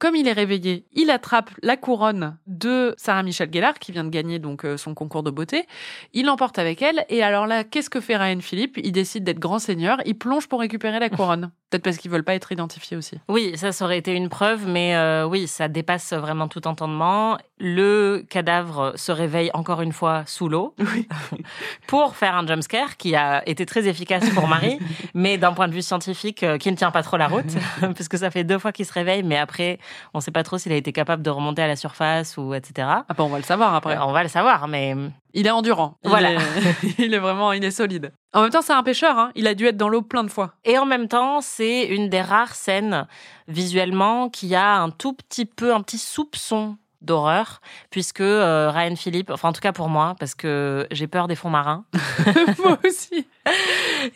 [0.00, 4.08] comme il est réveillé, il attrape la couronne de Sarah Michelle Gellar qui vient de
[4.08, 5.66] gagner donc euh, son concours de beauté.
[6.14, 8.78] Il l'emporte avec elle et alors là, qu'est-ce que fait Ryan Philippe?
[8.82, 11.52] Il décide d'être grand seigneur, il plonge pour récupérer la couronne.
[11.70, 13.18] Peut-être parce qu'ils veulent pas être identifiés aussi.
[13.28, 17.38] Oui, ça, ça aurait été une preuve, mais euh, oui, ça dépasse vraiment tout entendement.
[17.60, 20.74] Le cadavre se réveille encore une fois sous l'eau
[21.86, 24.80] pour faire un jumpscare qui a été très efficace pour Marie,
[25.14, 27.54] mais d'un point de vue scientifique, euh, qui ne tient pas trop la route,
[27.94, 29.78] puisque ça fait deux fois qu'il se réveille, mais après,
[30.12, 32.52] on ne sait pas trop s'il a été capable de remonter à la surface ou
[32.54, 32.88] etc.
[32.90, 33.96] Ah bah on va le savoir après.
[33.96, 34.96] Euh, on va le savoir, mais
[35.34, 35.96] Il est endurant.
[36.04, 36.32] Il Voilà.
[36.32, 36.38] est-
[36.98, 38.12] il est vraiment, il est solide.
[38.32, 39.18] En même temps, c'est un pêcheur.
[39.18, 39.30] Hein.
[39.34, 40.54] Il a dû être dans l'eau plein de fois.
[40.64, 43.06] Et en même temps, c'est une des rares scènes
[43.48, 49.30] visuellement qui a un tout petit peu, un petit soupçon d'horreur, puisque euh, Ryan Philippe,
[49.30, 51.84] enfin en tout cas pour moi, parce que j'ai peur des fonds marins.
[52.62, 53.26] Moi aussi.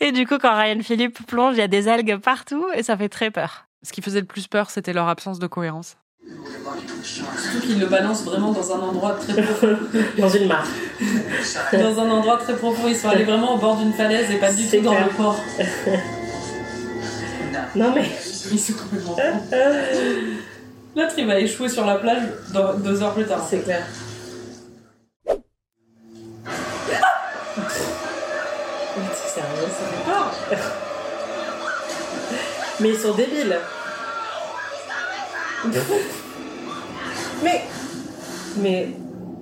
[0.01, 2.97] Et du coup, quand Ryan Philippe plonge, il y a des algues partout et ça
[2.99, 3.65] fait très peur.
[3.83, 5.97] Ce qui faisait le plus peur, c'était leur absence de cohérence.
[7.03, 9.77] Surtout qu'il le balance vraiment dans un endroit très profond.
[10.19, 10.67] Dans une mare.
[11.73, 12.89] dans un endroit très profond.
[12.89, 15.07] Ils sont allés vraiment au bord d'une falaise et pas du tout dans clair.
[15.07, 15.37] le port.
[17.77, 18.05] Non mais.
[18.53, 19.17] Ils sont complètement.
[20.97, 23.45] L'autre, il va échouer sur la plage dans- deux heures plus tard.
[23.49, 23.83] C'est clair.
[28.97, 30.33] Mais c'est sérieux, ça fait peur.
[32.81, 33.57] Mais ils sont débiles.
[37.43, 37.63] Mais.
[38.59, 38.89] Mais.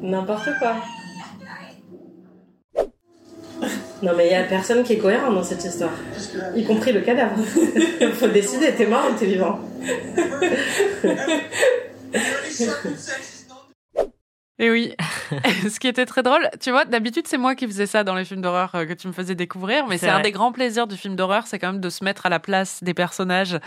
[0.03, 0.75] N'importe quoi.
[4.03, 5.93] Non mais il y a personne qui est cohérent dans cette histoire.
[6.57, 7.37] Y compris le cadavre.
[8.15, 9.61] Faut décider, t'es mort ou t'es vivant
[14.59, 14.95] Et oui,
[15.69, 18.25] ce qui était très drôle, tu vois, d'habitude c'est moi qui faisais ça dans les
[18.25, 20.97] films d'horreur euh, que tu me faisais découvrir, mais C'est un des grands plaisirs du
[20.97, 23.59] film d'horreur, c'est quand même de se mettre à la place des personnages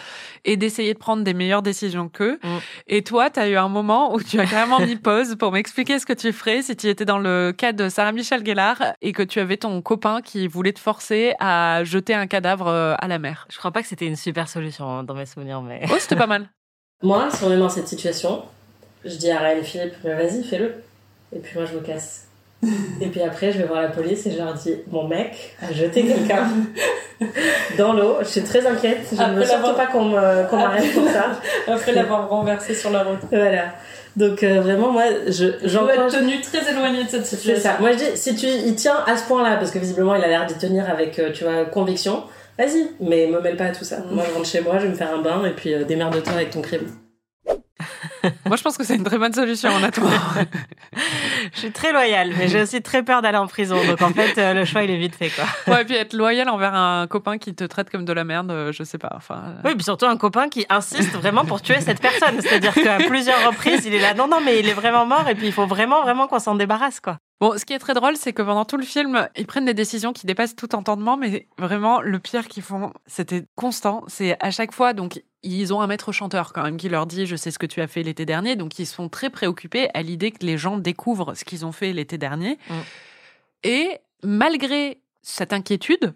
[0.45, 2.39] et d'essayer de prendre des meilleures décisions qu'eux.
[2.43, 2.57] Mm.
[2.87, 5.97] Et toi, tu as eu un moment où tu as carrément mis pause pour m'expliquer
[5.97, 9.11] ce que tu ferais si tu étais dans le cas de Sarah Michel Gellar et
[9.11, 13.07] que tu avais ton copain qui voulait te forcer à jeter un cadavre euh, à
[13.07, 13.47] la mer.
[13.51, 15.81] Je crois pas que c'était une super solution hein, dans mes souvenirs, mais.
[15.91, 16.47] Oh, c'était pas mal.
[17.01, 18.43] Moi, si on est dans cette situation,
[19.05, 20.73] je dis à Ryan Philippe, mais vas-y, fais-le.
[21.35, 22.23] Et puis moi, je me casse.
[23.01, 25.71] Et puis après, je vais voir la police et je leur dis, mon mec a
[25.71, 26.47] jeté quelqu'un
[27.77, 28.17] dans l'eau.
[28.21, 29.05] Je suis très inquiète.
[29.11, 31.39] Je ne veux surtout pas qu'on m'arrête pour ça.
[31.71, 33.19] Après l'avoir renversé sur la route.
[33.31, 33.73] Voilà.
[34.15, 35.69] Donc euh, vraiment, moi, je Je dois être
[36.09, 36.11] j'encourage.
[36.13, 37.69] tenu très éloigné de cette C'est situation.
[37.71, 37.77] ça.
[37.79, 40.27] Moi, je dis, si tu y tiens à ce point-là, parce que visiblement, il a
[40.27, 42.23] l'air d'y tenir avec, euh, tu vois, conviction,
[42.57, 43.97] vas-y, mais me mêle pas à tout ça.
[44.09, 46.33] Moi, je rentre chez moi, je vais me faire un bain et puis euh, démerde-toi
[46.33, 46.87] avec ton crime.
[48.45, 50.09] Moi, je pense que c'est une très bonne solution, honnêtement.
[51.53, 53.75] Je suis très loyale, mais j'ai aussi très peur d'aller en prison.
[53.85, 55.45] Donc en fait, euh, le choix, il est vite fait, quoi.
[55.67, 58.51] Ouais, et puis être loyal envers un copain qui te traite comme de la merde,
[58.51, 59.11] euh, je sais pas.
[59.15, 62.41] Enfin, euh, Oui, puis surtout un copain qui insiste vraiment pour tuer cette personne.
[62.41, 65.35] C'est-à-dire qu'à plusieurs reprises, il est là, non, non, mais il est vraiment mort et
[65.35, 67.17] puis il faut vraiment, vraiment qu'on s'en débarrasse, quoi.
[67.41, 69.73] Bon, ce qui est très drôle, c'est que pendant tout le film, ils prennent des
[69.73, 74.03] décisions qui dépassent tout entendement, mais vraiment, le pire qu'ils font, c'était constant.
[74.07, 77.25] C'est à chaque fois, donc, ils ont un maître chanteur quand même qui leur dit
[77.25, 78.55] Je sais ce que tu as fait l'été dernier.
[78.55, 81.93] Donc, ils sont très préoccupés à l'idée que les gens découvrent ce qu'ils ont fait
[81.93, 82.57] l'été dernier.
[82.69, 82.73] Mm.
[83.63, 83.89] Et
[84.23, 86.13] malgré cette inquiétude,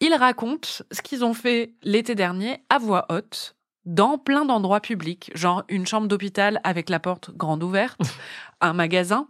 [0.00, 5.30] ils racontent ce qu'ils ont fait l'été dernier à voix haute dans plein d'endroits publics,
[5.34, 8.00] genre une chambre d'hôpital avec la porte grande ouverte,
[8.60, 9.28] un magasin,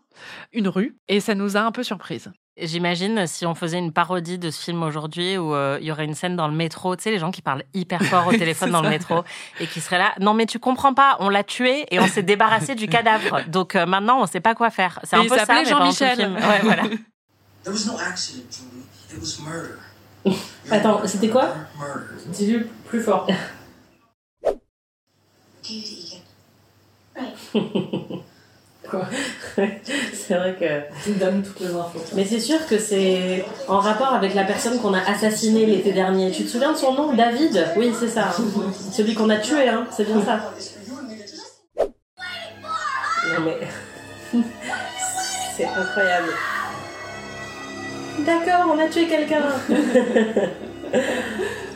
[0.52, 2.32] une rue, et ça nous a un peu surprise.
[2.60, 6.04] J'imagine si on faisait une parodie de ce film aujourd'hui où euh, il y aurait
[6.04, 8.72] une scène dans le métro, tu sais, les gens qui parlent hyper fort au téléphone
[8.72, 9.22] dans le métro
[9.60, 10.12] et qui seraient là.
[10.20, 13.42] Non, mais tu comprends pas, on l'a tué et on s'est débarrassé du cadavre.
[13.46, 14.98] Donc euh, maintenant, on sait pas quoi faire.
[15.04, 16.32] C'est un il peu ça, Jean-Michel.
[16.32, 16.82] Ouais, voilà.
[17.64, 18.86] There was no accident, Julie.
[19.10, 19.78] It was murder.
[20.70, 21.54] Attends, c'était quoi?
[22.26, 23.26] Dis-le plus fort.
[25.62, 26.22] David
[27.54, 28.22] Egan.
[28.90, 29.06] Quoi
[30.12, 31.04] C'est vrai que.
[31.04, 32.02] Tu donnes toutes les infos.
[32.14, 36.30] Mais c'est sûr que c'est en rapport avec la personne qu'on a assassinée l'été dernier.
[36.30, 37.12] Tu te souviens de son nom?
[37.12, 37.66] David?
[37.76, 38.34] Oui, c'est ça.
[38.92, 39.86] Celui qu'on a tué, hein.
[39.90, 40.52] C'est bien ça.
[41.78, 43.58] Non mais.
[45.56, 46.28] C'est incroyable.
[48.20, 49.42] D'accord, on a tué quelqu'un.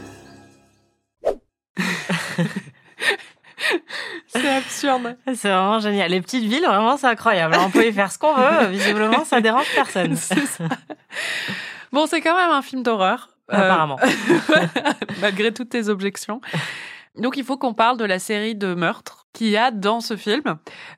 [4.89, 5.17] absurde.
[5.27, 6.11] C'est vraiment génial.
[6.11, 7.57] Les petites villes, vraiment, c'est incroyable.
[7.61, 8.67] On peut y faire ce qu'on veut.
[8.71, 10.17] Visiblement, ça dérange personne.
[10.17, 10.35] Ça.
[11.93, 13.31] Bon, c'est quand même un film d'horreur.
[13.53, 13.99] Euh, Apparemment.
[15.21, 16.41] malgré toutes tes objections.
[17.17, 20.17] Donc, il faut qu'on parle de la série de meurtres qu'il y a dans ce
[20.17, 20.43] film.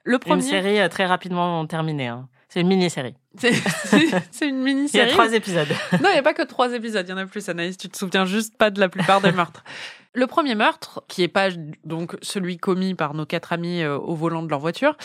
[0.05, 2.09] Le Une premier, série euh, très rapidement terminée.
[2.09, 2.29] hein.
[2.55, 3.17] C'est une mini-série.
[3.37, 3.59] c'est une
[3.99, 5.11] Il y a mini-série.
[5.11, 5.67] trois épisodes.
[5.95, 7.77] Non, il n'y a pas que trois épisodes, il y en a plus, Anaïs.
[7.77, 9.64] Tu te souviens juste pas de la plupart des meurtres.
[10.14, 11.49] Le premier meurtre, qui est pas
[11.83, 14.97] donc celui commis par nos quatre amis euh, au volant de leur voiture,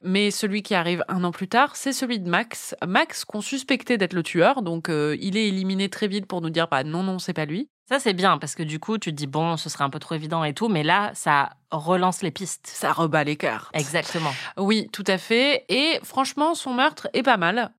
[0.00, 2.74] mais celui qui arrive un an plus tard, c'est celui de Max.
[2.86, 6.48] Max qu'on suspectait d'être le tueur, donc euh, il est éliminé très vite pour nous
[6.48, 7.68] dire bah non non c'est pas lui.
[7.86, 9.98] Ça, c'est bien parce que du coup, tu te dis, bon, ce serait un peu
[9.98, 12.66] trop évident et tout, mais là, ça relance les pistes.
[12.66, 13.68] Ça rebat les cartes.
[13.74, 14.32] Exactement.
[14.56, 15.66] Oui, tout à fait.
[15.68, 17.72] Et franchement, son meurtre est pas mal.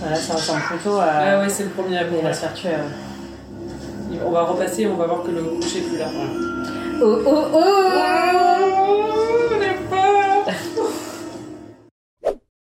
[0.00, 1.06] Voilà, ça ressemble plutôt à.
[1.06, 2.70] Ah ouais, c'est le premier à Il va se faire tuer.
[4.24, 6.08] On va repasser, on va voir que le coucher est plus là.
[7.02, 7.68] Oh oh oh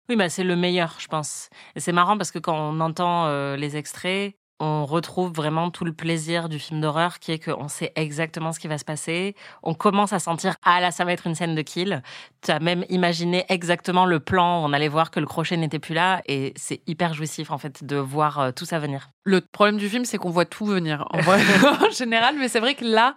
[0.08, 1.50] Oui, bah, c'est le meilleur, je pense.
[1.76, 5.84] Et c'est marrant parce que quand on entend euh, les extraits, on retrouve vraiment tout
[5.86, 9.34] le plaisir du film d'horreur qui est qu'on sait exactement ce qui va se passer.
[9.62, 12.02] On commence à sentir, ah là, ça va être une scène de kill.
[12.42, 15.78] Tu as même imaginé exactement le plan où on allait voir que le crochet n'était
[15.78, 19.08] plus là et c'est hyper jouissif en fait de voir euh, tout ça venir.
[19.24, 21.40] Le problème du film, c'est qu'on voit tout venir en, vrai,
[21.80, 23.14] en général, mais c'est vrai que là,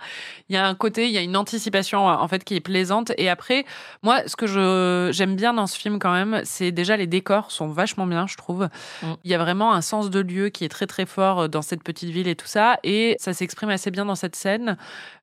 [0.48, 3.12] il y a un côté, il y a une anticipation en fait qui est plaisante.
[3.18, 3.66] Et après,
[4.02, 7.52] moi, ce que je j'aime bien dans ce film quand même, c'est déjà les décors
[7.52, 8.70] sont vachement bien, je trouve.
[9.02, 9.14] Mm.
[9.24, 11.84] Il y a vraiment un sens de lieu qui est très très fort dans cette
[11.84, 14.78] petite ville et tout ça, et ça s'exprime assez bien dans cette scène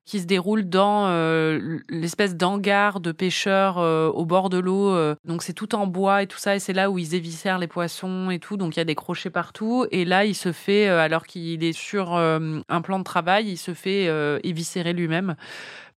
[0.05, 4.89] qui se déroule dans euh, l'espèce d'hangar de pêcheurs euh, au bord de l'eau.
[4.89, 5.15] euh.
[5.25, 7.67] donc c'est tout en bois et tout ça, et c'est là où ils éviscèrent les
[7.67, 8.57] poissons et tout.
[8.57, 11.63] Donc il y a des crochets partout, et là il se fait, euh, alors qu'il
[11.63, 15.35] est sur euh, un plan de travail, il se fait euh, éviscérer lui-même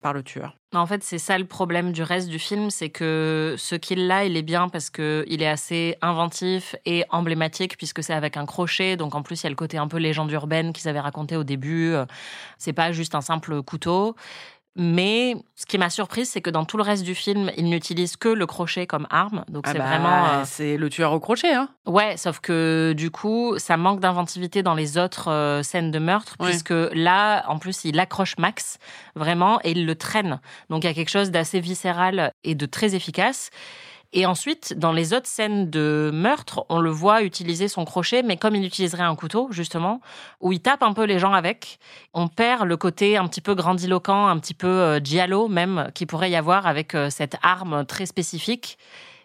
[0.01, 0.55] par le tueur.
[0.75, 4.25] En fait, c'est ça le problème du reste du film, c'est que ce qu'il a,
[4.25, 8.47] il est bien parce que il est assez inventif et emblématique puisque c'est avec un
[8.47, 8.97] crochet.
[8.97, 11.37] Donc en plus, il y a le côté un peu légende urbaine qu'ils avaient raconté
[11.37, 11.93] au début.
[11.93, 12.07] Euh,
[12.59, 14.17] C'est pas juste un simple couteau.
[14.77, 18.17] Mais ce qui m'a surprise, c'est que dans tout le reste du film, il n'utilise
[18.17, 19.45] que le crochet comme arme.
[19.49, 20.25] Donc Ah c'est bah, vraiment.
[20.27, 21.69] euh, c'est le tueur au crochet, hein.
[21.87, 26.35] Ouais, sauf que du coup, ça manque d'inventivité dans les autres euh, scènes de meurtre,
[26.41, 26.49] Ouais.
[26.49, 28.79] puisque là, en plus, il accroche Max
[29.15, 30.41] vraiment et il le traîne.
[30.71, 33.51] Donc il y a quelque chose d'assez viscéral et de très efficace.
[34.17, 38.37] Et ensuite, dans les autres scènes de meurtre, on le voit utiliser son crochet, mais
[38.37, 40.01] comme il utiliserait un couteau, justement,
[40.41, 41.79] où il tape un peu les gens avec,
[42.15, 46.07] on perd le côté un petit peu grandiloquent, un petit peu euh, giallo même, qui
[46.07, 48.79] pourrait y avoir avec euh, cette arme très spécifique.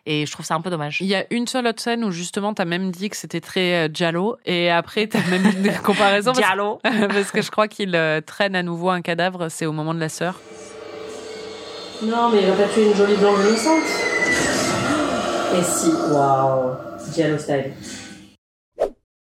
[0.06, 1.02] Et je trouve ça un peu dommage.
[1.02, 3.86] Il y a une seule autre scène où justement t'as même dit que c'était très
[3.86, 6.80] euh, giallo et après t'as même une comparaison parce, Giallo.
[6.84, 10.00] parce que je crois qu'il euh, traîne à nouveau un cadavre, c'est au moment de
[10.00, 10.40] la sœur.
[12.02, 14.19] Non, mais il va pas tuer une jolie blonde innocente.
[15.58, 16.76] Et si, waouh,
[17.14, 17.74] Giallo style.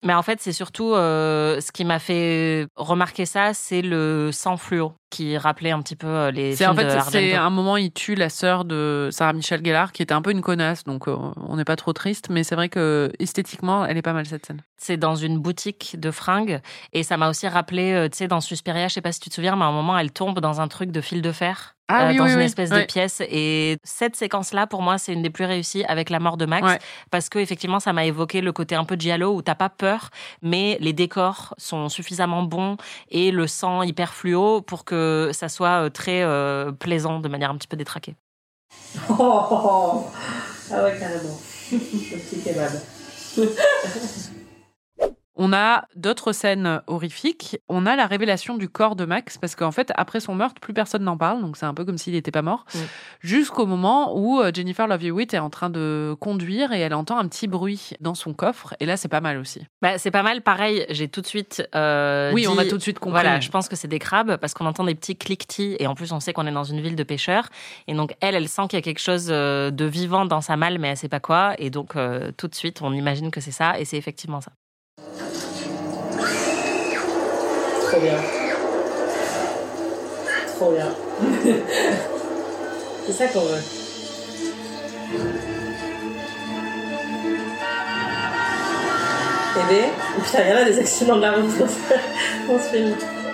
[0.05, 4.57] Mais en fait, c'est surtout euh, ce qui m'a fait remarquer ça, c'est le sang
[4.57, 7.77] fluo qui rappelait un petit peu euh, les films en fait de c'est un moment
[7.77, 11.07] il tue la sœur de Sarah Michelle Gellar qui était un peu une connasse donc
[11.09, 14.27] euh, on n'est pas trop triste mais c'est vrai que esthétiquement elle est pas mal
[14.27, 14.63] cette scène.
[14.79, 16.61] C'est dans une boutique de fringues
[16.93, 19.31] et ça m'a aussi rappelé, euh, tu sais, dans Suspiria, je sais pas si tu
[19.31, 21.77] te souviens, mais à un moment, elle tombe dans un truc de fil de fer.
[21.89, 24.99] Ah euh, oui, dans oui, une espèce de pièce et cette séquence là pour moi
[24.99, 26.81] c'est une des plus réussies avec la mort de Max Ouais.
[27.13, 30.11] parce que effectivement ça m'a évoqué le côté un peu giallo où t'as pas peur
[30.43, 32.77] mais les décors sont suffisamment bons
[33.09, 34.96] et le sang hyper fluo pour que
[35.33, 38.15] ça soit euh, très euh, plaisant de manière un petit peu détraquée.
[39.09, 40.05] Oh, oh, oh.
[40.73, 41.39] Ah ouais, carrément.
[41.73, 42.73] Le petit kebab.
[45.37, 47.59] On a d'autres scènes horrifiques.
[47.69, 50.75] On a la révélation du corps de Max parce qu'en fait, après son meurtre, plus
[50.75, 51.41] personne n'en parle.
[51.41, 52.65] Donc c'est un peu comme s'il n'était pas mort.
[53.21, 57.19] Jusqu'au moment où euh, Jennifer Love Hewitt est en train de conduire et elle entend
[57.19, 58.75] un petit bruit dans son coffre.
[58.81, 59.67] Et là, c'est pas mal aussi.
[59.83, 62.83] Bah, c'est pas mal pareil j'ai tout de suite euh, oui, on a tout de
[62.83, 63.21] suite compris.
[63.21, 65.95] Voilà, je pense que c'est des crabes parce qu'on entend des petits cliquetis et en
[65.95, 67.49] plus on sait qu'on est dans une ville de pêcheurs
[67.87, 70.57] et donc elle, elle sent qu'il y a quelque chose euh, de vivant dans sa
[70.57, 73.41] malle mais elle sait pas quoi et donc euh, tout de suite on imagine que
[73.41, 74.53] c'est ça et c'est effectivement ça.
[77.89, 78.17] Trop bien.
[80.57, 80.89] Trop bien.
[83.07, 83.63] C'est ça qu'on veut.
[89.59, 89.85] Eh bien,
[90.25, 91.67] putain, il y en a des accidents de la route dans.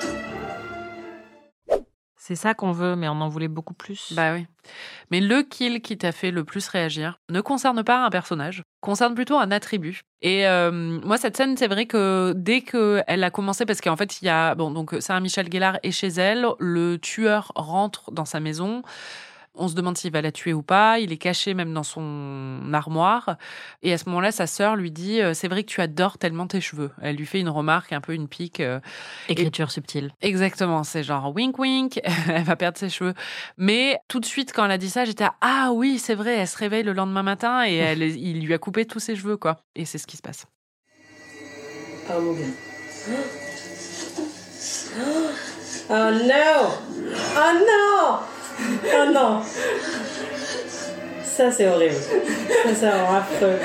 [2.33, 4.15] C'est ça qu'on veut mais on en voulait beaucoup plus.
[4.15, 4.47] Bah oui.
[5.11, 9.15] Mais le kill qui t'a fait le plus réagir ne concerne pas un personnage, concerne
[9.15, 10.01] plutôt un attribut.
[10.23, 13.97] Et euh, moi, cette scène, c'est vrai que dès que elle a commencé, parce qu'en
[13.97, 18.11] fait, il y a bon, donc Sarah Michelle Gellar est chez elle, le tueur rentre
[18.13, 18.83] dans sa maison.
[19.55, 20.99] On se demande s'il va la tuer ou pas.
[20.99, 23.37] Il est caché même dans son armoire.
[23.83, 26.47] Et à ce moment-là, sa sœur lui dit euh, C'est vrai que tu adores tellement
[26.47, 26.91] tes cheveux.
[27.03, 28.61] Elle lui fait une remarque, un peu une pique.
[28.61, 28.81] euh,
[29.29, 30.11] Écriture subtile.
[30.23, 33.13] Exactement, c'est genre wink wink, elle va perdre ses cheveux.
[33.59, 36.49] Mais tout de suite, quand elle a dit ça, j'étais ah oui, c'est vrai, elle
[36.49, 39.59] se réveille le lendemain matin et elle, il lui a coupé tous ses cheveux, quoi.
[39.77, 40.47] Et c'est ce qui se passe.
[42.11, 42.47] Oh mon dieu.
[45.91, 46.71] Oh non
[47.37, 48.19] Oh non
[48.61, 49.43] Oh non
[51.23, 51.95] Ça c'est horrible.
[51.95, 53.59] Ça c'est affreux.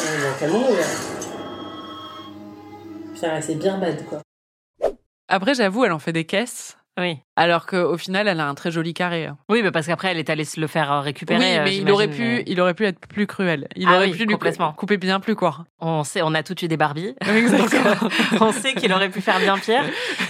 [0.00, 0.82] Oh non, calmons-nous là.
[3.14, 4.20] faire avec ses beer bad, quoi.
[5.28, 6.76] Après, j'avoue, elle en fait des caisses.
[7.00, 7.18] Oui.
[7.36, 9.26] Alors qu'au final, elle a un très joli carré.
[9.26, 9.36] hein.
[9.48, 11.40] Oui, mais parce qu'après, elle est allée se le faire euh, récupérer.
[11.40, 13.66] oui, euh, mais il aurait pu, mais il aurait pu être plus cruel.
[13.74, 14.36] Il Ah aurait oui, pu lui
[14.76, 15.64] couper bien plus court.
[15.80, 17.16] On sait, on a tout eu des Barbies.
[17.28, 18.08] Exactement.
[18.08, 19.82] Euh, on sait qu'il aurait pu faire bien pire.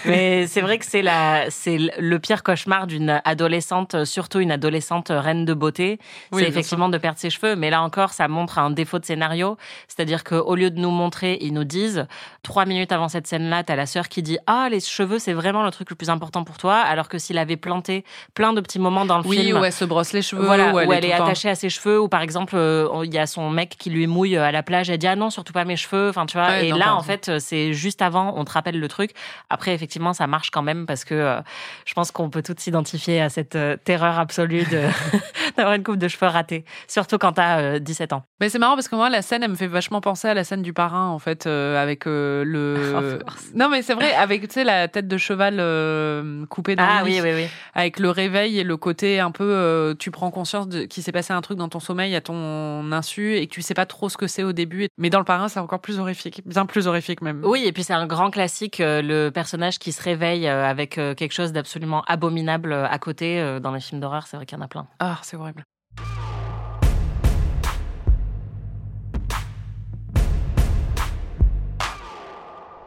[0.06, 5.08] Mais c'est vrai que c'est la, c'est le pire cauchemar d'une adolescente, surtout une adolescente
[5.10, 5.98] reine de beauté.
[6.32, 7.54] Oui, c'est effectivement de perdre ses cheveux.
[7.56, 9.58] Mais là encore, ça montre un défaut de scénario.
[9.88, 12.06] C'est-à-dire qu'au lieu de nous montrer, ils nous disent,
[12.42, 15.62] trois minutes avant cette scène-là, t'as la sœur qui dit, ah, les cheveux, c'est vraiment
[15.64, 16.76] le truc le plus important pour toi.
[16.76, 19.60] Alors que s'il avait planté plein de petits moments dans le Oui, film.
[19.60, 21.68] où elle se brosse les cheveux, Voilà, où elle, où est, elle attachée à ses
[21.70, 24.62] cheveux, ou par exemple, euh, il y a son mec qui lui mouille à la
[24.62, 26.48] plage, elle dit ah non, surtout pas mes cheveux, enfin tu vois.
[26.48, 29.10] Ouais, et non, là, en fait, euh, c'est juste avant, on te rappelle le truc.
[29.50, 31.40] Après, effectivement, ça marche quand même parce que euh,
[31.86, 34.64] je pense qu'on peut toutes s'identifier à cette euh, terreur absolue
[35.56, 38.24] d'avoir une coupe de cheveux ratée, surtout quand t'as euh, 17 ans.
[38.40, 40.44] Mais c'est marrant parce que moi, la scène, elle me fait vachement penser à la
[40.44, 43.18] scène du parrain, en fait, euh, avec euh, le.
[43.24, 43.50] Course.
[43.54, 47.00] non, mais c'est vrai, avec, tu sais, la tête de cheval euh, coupée dans Ah
[47.00, 47.46] le oui, oui, oui.
[47.74, 51.12] avec le réveil et le côté un peu, euh, tu prends conscience de qu'il s'est
[51.12, 54.08] passé un truc dans ton sommeil à ton insu et que tu sais pas trop
[54.08, 54.88] ce que c'est au début.
[54.98, 57.42] Mais dans le parrain, c'est encore plus horrifique, bien plus horrifique même.
[57.44, 60.90] Oui, et puis c'est un grand classique, euh, le personnage qui se réveille euh, avec
[60.94, 64.26] quelque chose d'absolument abominable à côté dans les films d'horreur.
[64.26, 64.86] C'est vrai qu'il y en a plein.
[64.98, 65.64] Ah, c'est horrible.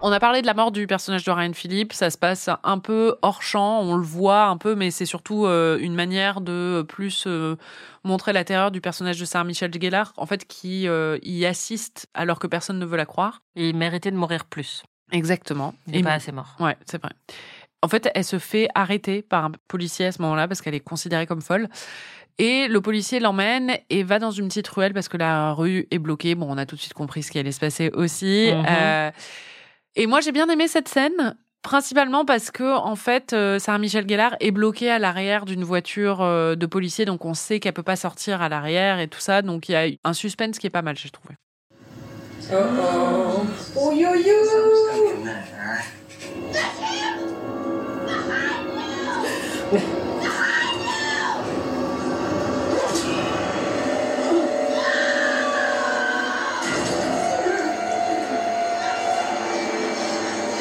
[0.04, 1.92] On a parlé de la mort du personnage de Ryan Philippe.
[1.92, 5.46] Ça se passe un peu hors champ, on le voit un peu, mais c'est surtout
[5.48, 7.56] euh, une manière de plus euh,
[8.04, 12.08] montrer la terreur du personnage de Sarah Michel Gellar, en fait, qui euh, y assiste
[12.14, 13.42] alors que personne ne veut la croire.
[13.56, 14.84] Il méritait de mourir plus.
[15.12, 15.74] Exactement.
[15.88, 16.56] Il n'est Et- pas assez mort.
[16.60, 17.12] Ouais, c'est vrai.
[17.82, 20.80] En fait, elle se fait arrêter par un policier à ce moment-là parce qu'elle est
[20.80, 21.70] considérée comme folle.
[22.38, 25.98] Et le policier l'emmène et va dans une petite ruelle parce que la rue est
[26.00, 26.36] bloquée.
[26.36, 28.52] Bon, on a tout de suite compris ce qui allait se passer aussi.
[28.54, 29.12] Mhm.
[30.00, 31.36] Et moi, j'ai bien aimé cette scène.
[31.64, 36.22] Principalement parce que en fait, euh, Sarah Michel Gellar est bloquée à l'arrière d'une voiture
[36.22, 39.42] euh, de policier, donc on sait qu'elle peut pas sortir à l'arrière et tout ça.
[39.42, 41.34] Donc il y a un suspense qui est pas mal, j'ai trouvé.
[42.54, 43.46] Oh oh.
[43.76, 44.28] Oh yo Give
[49.74, 49.98] yo.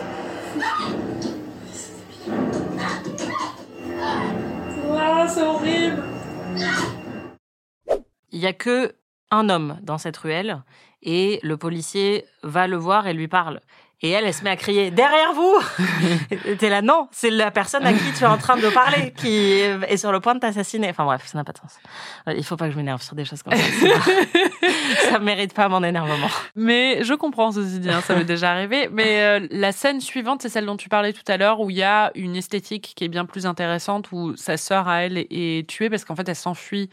[4.99, 6.03] Ah, c'est horrible.
[8.33, 8.95] Il y a que
[9.31, 10.63] un homme dans cette ruelle
[11.03, 13.61] et le policier va le voir et lui parle.
[14.03, 15.59] Et elle, elle se met à crier derrière vous.
[16.59, 19.61] T'es là, non, c'est la personne à qui tu es en train de parler qui
[19.61, 20.89] est sur le point de t'assassiner.
[20.89, 21.79] Enfin bref, ça n'a pas de sens.
[22.35, 23.63] Il faut pas que je m'énerve sur des choses comme ça.
[25.11, 26.31] ça mérite pas mon énervement.
[26.57, 28.89] Mais je comprends ceci dit, hein, ça m'est déjà arrivé.
[28.91, 31.77] Mais euh, la scène suivante, c'est celle dont tu parlais tout à l'heure, où il
[31.77, 35.69] y a une esthétique qui est bien plus intéressante, où sa sœur à elle est
[35.69, 36.89] tuée parce qu'en fait elle s'enfuit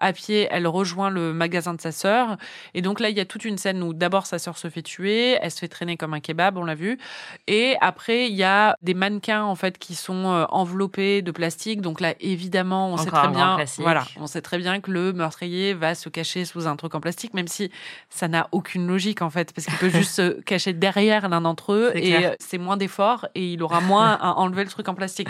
[0.00, 2.36] à pied, elle rejoint le magasin de sa sœur.
[2.74, 4.82] Et donc là, il y a toute une scène où d'abord sa sœur se fait
[4.82, 6.98] tuer, elle se fait traîner comme un kebab, on l'a vu.
[7.46, 11.80] Et après, il y a des mannequins en fait qui sont euh, enveloppés de plastique.
[11.80, 15.74] Donc là, évidemment, on sait très bien, voilà, on sait très bien que le meurtrier
[15.74, 17.70] va se cacher sous un truc en plastique, même si
[18.08, 21.72] ça n'a aucune logique en fait, parce qu'il peut juste se cacher derrière l'un d'entre
[21.72, 25.28] eux et c'est moins d'efforts et il aura moins à enlever le truc en plastique.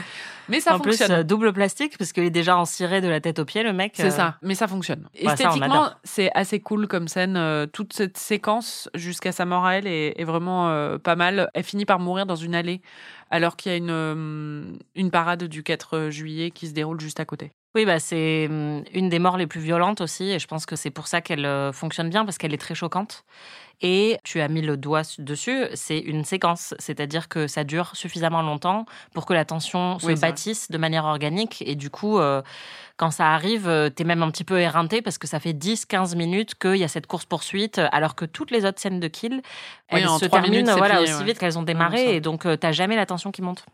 [0.49, 1.13] Mais ça en plus, fonctionne.
[1.13, 3.73] euh, double plastique parce qu'il est déjà en ciré de la tête aux pieds, le
[3.73, 3.93] mec.
[3.97, 5.09] C'est euh, ça, mais ça fonctionne.
[5.25, 7.37] On Esthétiquement, c'est assez cool comme scène.
[7.39, 11.49] euh, toute cette séquence jusqu'à sa mort à elle est, est vraiment euh, pas mal.
[11.55, 12.83] Elle finit par mourir dans une allée
[13.31, 17.21] alors qu'il y a une, euh, une parade du 4 juillet qui se déroule juste
[17.21, 17.53] à côté.
[17.77, 20.75] Oui, bah c'est hum, une des morts les plus violentes aussi, et je pense que
[20.75, 23.25] c'est pour ça qu'elle euh, fonctionne bien parce qu'elle est très choquante.
[23.81, 27.97] Et tu as mis le doigt su- dessus, c'est une séquence, c'est-à-dire que ça dure
[27.97, 30.17] suffisamment longtemps pour que la tension se vrai.
[30.17, 32.43] bâtisse de manière organique, et du coup, euh,
[32.97, 36.17] quand ça arrive, euh, t'es même un petit peu éreinté parce que ça fait 10-15
[36.17, 39.43] minutes qu'il y a cette course-poursuite, alors que toutes les autres scènes de kill, Oui,
[39.89, 41.29] elles se terminent minutes, voilà, plié, aussi ouais.
[41.31, 43.65] vite qu'elles ont démarré, et donc euh, t'as jamais la tension qui monte.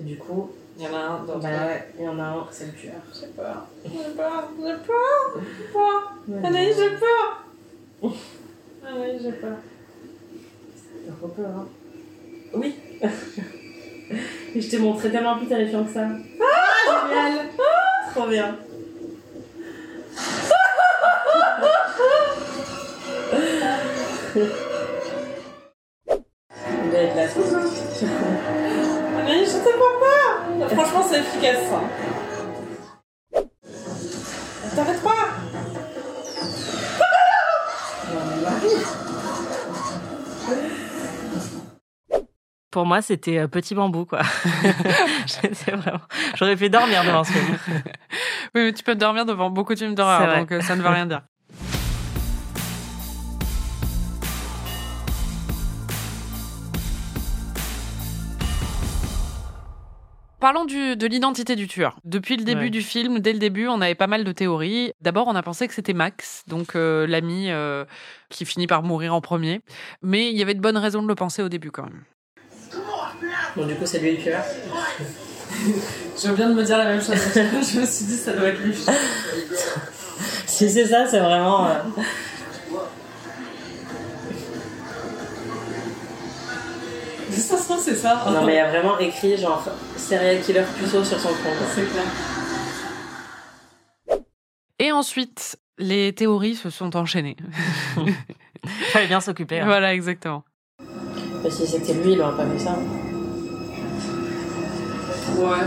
[0.00, 0.50] Du coup,
[0.80, 2.72] Il y en a un dans bah ouais, il y en a un, c'est le
[2.72, 2.92] tueur.
[3.12, 3.66] J'ai peur.
[3.84, 4.48] J'ai peur.
[4.56, 5.42] J'ai peur.
[5.58, 6.44] J'ai peur.
[6.44, 8.12] Anaïs, j'ai peur.
[8.86, 9.56] Anaïs, j'ai peur.
[11.04, 11.66] T'as trop peur, hein
[12.54, 12.76] Oui.
[14.54, 16.06] Et je t'ai montré tellement plus terrifiant que ça.
[16.40, 17.48] Ah, génial.
[18.14, 18.56] Trop bien.
[26.84, 27.22] Il doit être là.
[29.18, 30.27] Anaïs, j'ai tellement peur.
[30.66, 31.58] Franchement, c'est efficace.
[31.70, 31.80] Ça.
[34.76, 35.14] T'en fais trois
[42.70, 44.20] Pour moi, c'était euh, petit bambou, quoi.
[46.36, 47.58] J'aurais fait dormir devant ce film.
[48.54, 50.88] Oui, mais tu peux dormir devant beaucoup de films d'horreur, donc euh, ça ne veut
[50.88, 51.22] rien dire.
[60.40, 61.98] Parlons du- de l'identité du tueur.
[62.04, 62.70] Depuis le début Ouais.
[62.70, 64.92] du film, dès le début, on avait pas mal de théories.
[65.00, 67.84] D'abord, on a pensé que c'était Max, donc euh, l'ami euh,
[68.30, 69.60] qui finit par mourir en premier.
[70.00, 72.04] Mais il y avait de bonnes raisons de le penser au début quand même.
[73.56, 74.44] Bon, du coup, c'est lui le tueur.
[76.22, 77.16] Je viens de me dire la même chose.
[77.34, 78.74] je me suis dit, ça doit être lui.
[80.46, 81.66] Si c'est ça, c'est vraiment.
[81.66, 81.74] euh,
[87.38, 88.24] Ça se trouve, c'est ça.
[88.26, 89.64] Non, mais il y a vraiment écrit genre
[89.96, 91.50] serial killer puceau sur son front.
[91.74, 92.04] C'est clair.
[94.78, 97.36] Et ensuite, les théories se sont enchaînées.
[98.92, 99.60] Fallait bien s'occuper.
[99.60, 99.66] hein.
[99.66, 100.44] voilà, exactement.
[101.42, 102.76] Mais si c'était lui, il aurait pas fait ça.
[105.36, 105.66] Ouais.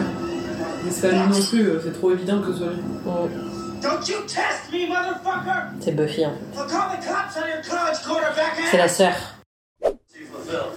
[0.83, 2.81] Mais c'est pas lui non plus, euh, c'est trop évident que ce soit lui.
[3.81, 5.71] Don't you test me, motherfucker!
[5.79, 6.65] C'est Buffy, en fait.
[8.69, 9.13] C'est la sœur.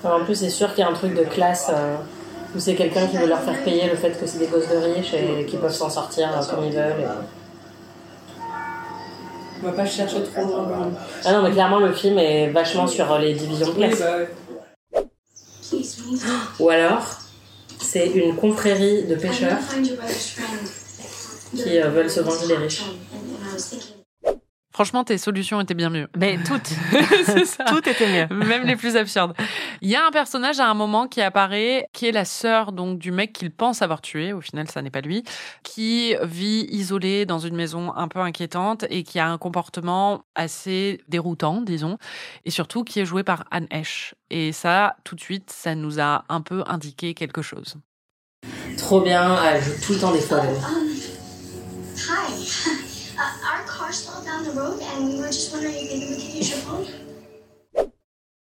[0.04, 1.96] Alors, en plus, c'est sûr qu'il y a un truc de classe euh,
[2.54, 4.76] où c'est quelqu'un qui veut leur faire payer le fait que c'est des gosses de
[4.76, 7.00] riches et qu'ils peuvent s'en sortir euh, comme ils veulent.
[7.00, 7.06] et-
[9.62, 10.90] On va pas chercher trop loin.
[11.24, 13.98] Ah non, mais clairement, le film est vachement sur euh, les divisions de classe.
[14.00, 15.00] bah
[16.60, 17.02] Ou alors,
[17.80, 19.58] c'est une confrérie de pêcheurs
[21.56, 22.84] qui euh, veulent se venger des riches.
[24.74, 26.08] Franchement, tes solutions étaient bien mieux.
[26.16, 26.66] Mais toutes,
[27.24, 27.64] C'est ça.
[27.64, 28.36] tout était mieux.
[28.44, 29.32] Même les plus absurdes.
[29.82, 32.98] Il y a un personnage à un moment qui apparaît, qui est la sœur donc
[32.98, 34.32] du mec qu'il pense avoir tué.
[34.32, 35.22] Au final, ça n'est pas lui.
[35.62, 41.00] Qui vit isolé dans une maison un peu inquiétante et qui a un comportement assez
[41.08, 41.96] déroutant, disons.
[42.44, 44.16] Et surtout, qui est joué par Anne Hesh.
[44.30, 47.76] Et ça, tout de suite, ça nous a un peu indiqué quelque chose.
[48.76, 50.40] Trop bien, elle joue tout le temps des folles.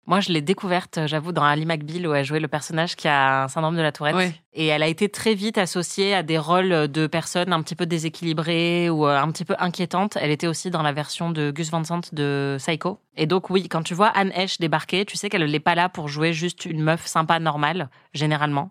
[0.05, 3.45] Moi, je l'ai découverte, j'avoue, dans Ali McBeal, où elle jouait le personnage qui a
[3.45, 4.35] un syndrome de la tourette.
[4.53, 7.87] Et elle a été très vite associée à des rôles de personnes un petit peu
[7.87, 10.19] déséquilibrées ou euh, un petit peu inquiétantes.
[10.21, 12.99] Elle était aussi dans la version de Gus Van Sant de Psycho.
[13.17, 15.89] Et donc, oui, quand tu vois Anne Hesh débarquer, tu sais qu'elle n'est pas là
[15.89, 18.71] pour jouer juste une meuf sympa, normale, généralement.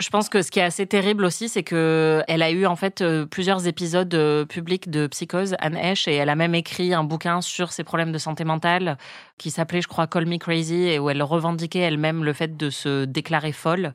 [0.00, 2.74] Je pense que ce qui est assez terrible aussi, c'est que elle a eu en
[2.74, 6.94] fait euh, plusieurs épisodes euh, publics de psychose, Anne Hesh, et elle a même écrit
[6.94, 8.96] un bouquin sur ses problèmes de santé mentale
[9.36, 12.70] qui s'appelait, je crois, Call Me Crazy, et où elle revendiquait elle-même le fait de
[12.70, 13.92] se déclarer folle.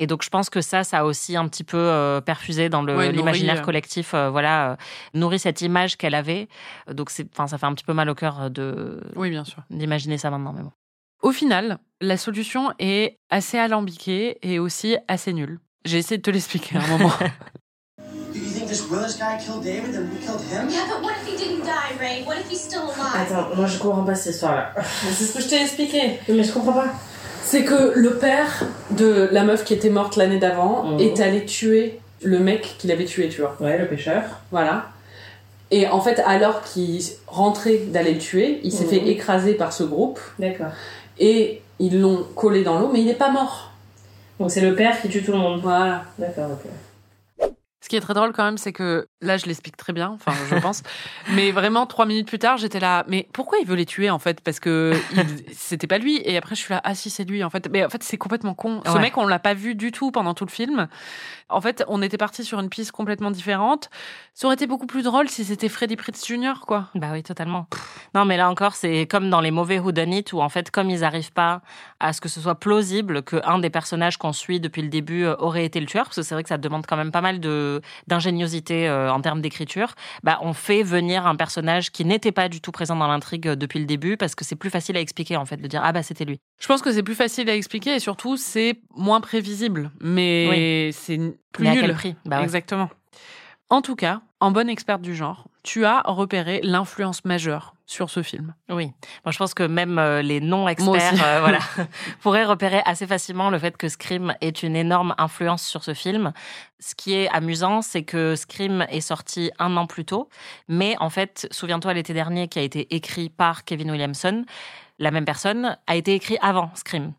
[0.00, 2.84] Et donc, je pense que ça, ça a aussi un petit peu euh, perfusé dans
[2.84, 4.76] Ouais, l'imaginaire collectif, voilà,
[5.14, 6.48] nourri cette image qu'elle avait.
[6.92, 9.62] Donc, c'est, enfin, ça fait un petit peu mal au cœur de Oui, bien sûr.
[9.70, 10.72] d'imaginer ça maintenant, mais bon.
[11.24, 15.58] Au final, la solution est assez alambiquée et aussi assez nulle.
[15.86, 17.12] J'ai essayé de te l'expliquer à un moment.
[17.98, 20.68] Do you think this Willis guy killed David and we killed him?
[20.68, 22.24] Yeah, but what if he didn't die, Ray?
[22.26, 23.14] What if he's still alive?
[23.32, 24.74] Attends, moi je comprends pas cette histoire-là.
[25.14, 26.18] C'est ce que je t'ai expliqué.
[26.28, 26.88] Mais je comprends pas.
[27.42, 31.00] C'est que le père de la meuf qui était morte l'année d'avant Mhm.
[31.00, 33.56] est allé tuer le mec qu'il avait tué, tu vois.
[33.60, 34.24] Ouais, le pêcheur.
[34.50, 34.90] Voilà.
[35.70, 38.90] Et en fait, alors qu'il rentrait d'aller le tuer, il s'est Mhm.
[38.90, 40.72] fait écraser par ce groupe D'accord.
[41.18, 43.70] Et ils l'ont collé dans l'eau, mais il n'est pas mort.
[44.38, 45.60] Donc c'est le père qui tue tout le monde.
[45.62, 46.04] Voilà.
[46.18, 46.70] D'accord, ok.
[47.84, 50.32] Ce qui est très drôle quand même, c'est que là, je l'explique très bien, enfin,
[50.48, 50.82] je pense.
[51.34, 53.04] mais vraiment, trois minutes plus tard, j'étais là.
[53.08, 54.40] Mais pourquoi il veut les tuer en fait?
[54.40, 56.16] Parce que il- c'était pas lui.
[56.24, 56.80] Et après, je suis là.
[56.82, 57.68] Ah si, c'est lui en fait.
[57.70, 58.80] Mais en fait, c'est complètement con.
[58.86, 59.00] Ce Ouais.
[59.02, 60.88] mec, on l'a pas vu du tout pendant tout le film.
[61.50, 63.90] En fait, on était parti sur une piste complètement différente.
[64.32, 66.60] Ça aurait été beaucoup plus drôle si c'était Freddy Prinze Jr.
[66.66, 66.88] quoi.
[66.94, 67.66] Bah oui, totalement.
[68.14, 71.00] Non, mais là encore, c'est comme dans les mauvais whodunit où en fait, comme ils
[71.00, 71.60] n'arrivent pas
[72.00, 75.24] à ce que ce soit plausible que un des personnages qu'on suit depuis le début
[75.24, 77.20] euh, aurait été le tueur, parce que c'est vrai que ça demande quand même pas
[77.20, 77.73] mal de
[78.06, 79.94] d'ingéniosité euh, en termes d'écriture.
[80.22, 83.56] Bah, on fait venir un personnage qui n'était pas du tout présent dans l'intrigue euh,
[83.56, 85.92] depuis le début parce que c'est plus facile à expliquer en fait de dire ah
[85.92, 86.40] bah c'était lui.
[86.58, 89.90] Je pense que c'est plus facile à expliquer et surtout, c'est moins prévisible.
[90.00, 91.18] Mais c'est
[91.52, 91.80] plus mais à nul.
[91.82, 92.16] quel prix?
[92.24, 92.44] Bah ouais.
[92.44, 92.90] Exactement.
[93.70, 98.22] En tout cas, en bonne experte du genre, tu as repéré l'influence majeure sur ce
[98.22, 98.54] film.
[98.70, 98.92] Oui,
[99.24, 101.58] moi je pense que même euh, les non-experts euh, voilà,
[102.22, 106.32] pourraient repérer assez facilement le fait que Scream est une énorme influence sur ce film.
[106.80, 110.28] Ce qui est amusant, c'est que Scream est sorti un an plus tôt,
[110.68, 114.44] mais en fait, souviens-toi l'été dernier qui a été écrit par Kevin Williamson,
[114.98, 117.12] la même personne a été écrit avant Scream.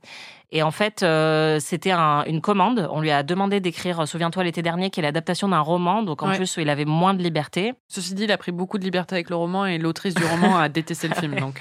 [0.51, 2.87] Et en fait, euh, c'était un- une commande.
[2.91, 6.03] On lui a demandé d'écrire euh, Souviens-toi l'été dernier, qui est l'adaptation d'un roman.
[6.03, 6.35] Donc en Ouais.
[6.37, 7.73] plus, il avait moins de liberté.
[7.87, 10.57] Ceci dit, il a pris beaucoup de liberté avec le roman et l'autrice du roman
[10.57, 11.35] a détesté le film.
[11.39, 11.59] Donc.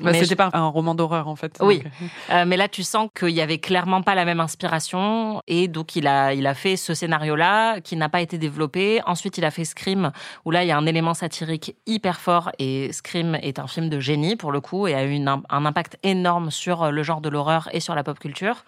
[0.00, 1.58] Bah, C'était je- pas un roman d'horreur en fait.
[1.60, 1.78] Oui.
[1.80, 1.92] Donc,
[2.30, 5.96] Euh, mais là, tu sens qu'il y avait clairement pas la même inspiration et donc
[5.96, 9.00] il a il a fait ce scénario-là qui n'a pas été développé.
[9.06, 10.10] Ensuite, il a fait Scream
[10.44, 13.88] où là il y a un élément satirique hyper fort et Scream est un film
[13.88, 17.20] de génie pour le coup et a eu une- un impact énorme sur le genre
[17.20, 18.64] de l'horreur et sur la pop culture.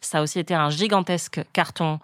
[0.00, 1.98] Ça a aussi été un gigantesque carton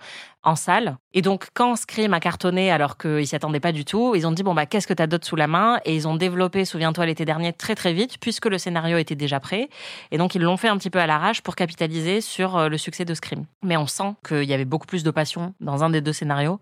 [0.44, 0.96] en salle.
[1.12, 4.32] Et donc, quand Scream a cartonné alors qu'ils s'y attendaient pas du tout, ils ont
[4.32, 5.80] dit, bon, bah, qu'est-ce que t'as d'autre sous la main?
[5.84, 9.40] Et ils ont développé, souviens-toi, l'été dernier, très très vite, puisque le scénario était déjà
[9.40, 9.68] prêt.
[10.10, 12.78] Et donc, ils l'ont fait un petit peu à l'arrache pour capitaliser sur euh, le
[12.78, 13.44] succès de Scream.
[13.62, 16.58] Mais on sent qu'il y avait beaucoup plus de passion dans un des deux scénarios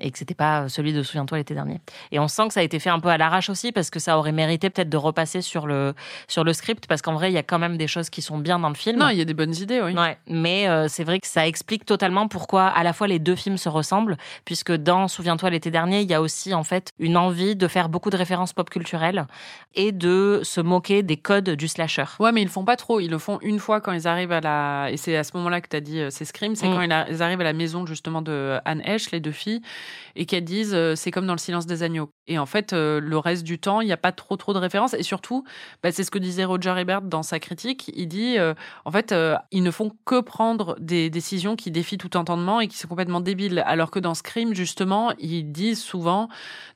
[0.00, 1.80] et que c'était pas celui de Souviens-toi l'été dernier.
[2.12, 3.98] Et on sent que ça a été fait un peu à l'arrache aussi parce que
[3.98, 5.94] ça aurait mérité peut-être de repasser sur le,
[6.28, 8.38] sur le script parce qu'en vrai, il y a quand même des choses qui sont
[8.38, 8.98] bien dans le film.
[8.98, 9.94] Non, il y a des bonnes idées, oui.
[9.94, 13.34] Ouais, mais euh, c'est vrai que ça explique totalement pourquoi à la fois les deux
[13.34, 17.16] films se ressemblent, puisque dans Souviens-toi l'été dernier, il y a aussi en fait une
[17.16, 19.26] envie de faire beaucoup de références pop culturelles
[19.74, 22.04] et de se moquer des codes du slasher.
[22.20, 23.00] Ouais, mais ils le font pas trop.
[23.00, 24.88] Ils le font une fois quand ils arrivent à la.
[24.90, 26.54] Et c'est à ce moment-là que tu as dit euh, c'est Scream.
[26.54, 26.74] C'est Mm.
[26.74, 29.62] quand ils arrivent à la maison justement de Anne Heche, les deux filles,
[30.16, 32.10] et qu'elles disent euh, c'est comme dans Le silence des agneaux.
[32.26, 34.58] Et en fait, euh, le reste du temps, il n'y a pas trop trop de
[34.58, 34.94] références.
[34.94, 35.44] Et surtout,
[35.82, 37.90] bah, c'est ce que disait Roger Ebert dans sa critique.
[37.94, 38.54] Il dit euh,
[38.86, 42.68] en fait, euh, ils ne font que prendre des décisions qui défient tout entendement et
[42.68, 43.62] qui sont complètement débiles.
[43.66, 46.28] Alors que dans Scream, justement, ils disent souvent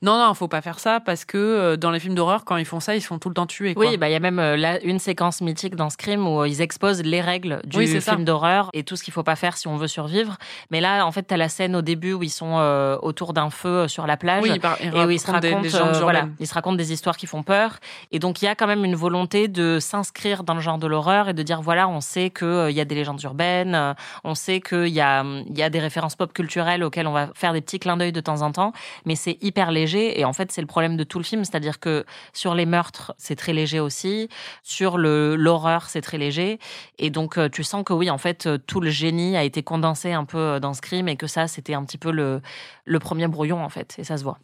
[0.02, 2.80] non, non, faut pas faire ça parce que dans les films d'horreur, quand ils font
[2.80, 3.74] ça, ils sont tout le temps tués.
[3.74, 3.86] quoi.
[3.86, 7.02] Oui, bah il y a même là une séquence mythique dans Scream où ils exposent
[7.02, 9.76] les règles du Oui, film d'horreur et tout ce qu'il faut pas faire si on
[9.76, 10.36] veut survivre.
[10.70, 12.58] Mais là, en fait, t'as la scène au début où ils sont
[13.02, 14.42] autour d'un feu sur la plage.
[14.42, 16.36] Oui, il par- il et où ils se des racontent, légendes euh, voilà, urbaines.
[16.40, 17.78] ils se racontent des histoires qui font peur.
[18.12, 20.86] Et donc il y a quand même une volonté de s'inscrire dans le genre de
[20.86, 23.94] l'horreur et de dire voilà, on sait que euh, y a des légendes urbaines, euh,
[24.24, 27.28] on sait qu'il y a il y a des références pop culturelles auxquelles on va
[27.34, 28.72] faire des petits clins d'œil de temps en temps,
[29.04, 30.18] mais c'est hyper léger.
[30.20, 33.14] Et en fait, c'est le problème de tout le film, c'est-à-dire que sur les meurtres,
[33.18, 34.28] c'est très léger aussi,
[34.62, 36.58] sur le l'horreur, c'est très léger.
[36.98, 40.24] Et donc tu sens que oui, en fait, tout le génie a été condensé un
[40.24, 42.40] peu dans Scream et que ça, c'était un petit peu le
[42.84, 44.38] le premier brouillon en fait, et ça se voit.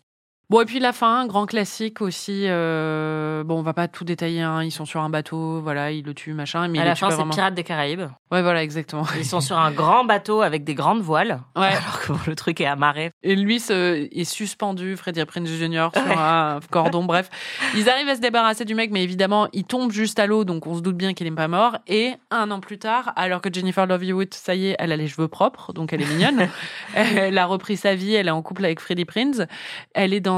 [0.51, 2.45] Bon, et puis la fin, grand classique aussi.
[2.47, 4.42] euh, Bon, on va pas tout détailler.
[4.42, 6.68] hein, Ils sont sur un bateau, voilà, ils le tuent, machin.
[6.68, 7.32] Mais à il la fin, c'est vraiment.
[7.32, 8.03] Pirates des Caraïbes.
[8.30, 9.07] Ouais, voilà, exactement.
[9.16, 11.66] Ils sont sur un grand bateau avec des grandes voiles, Ouais.
[11.68, 13.11] alors que le truc est amarré.
[13.22, 15.88] Et lui se, est suspendu, Freddie Prinze Jr.
[15.95, 16.14] sur Ouais.
[16.16, 17.05] un cordon.
[17.05, 17.30] Bref,
[17.74, 20.66] ils arrivent à se débarrasser du mec, mais évidemment, il tombe juste à l'eau, donc
[20.66, 21.78] on se doute bien qu'il n'est pas mort.
[21.86, 24.97] Et un an plus tard, alors que Jennifer Love Hewitt, ça y est, elle a
[24.97, 26.49] les cheveux propres, donc elle est mignonne.
[26.95, 29.47] elle a repris sa vie, elle est en couple avec Freddie Prinze.
[29.95, 30.34] Elle est dans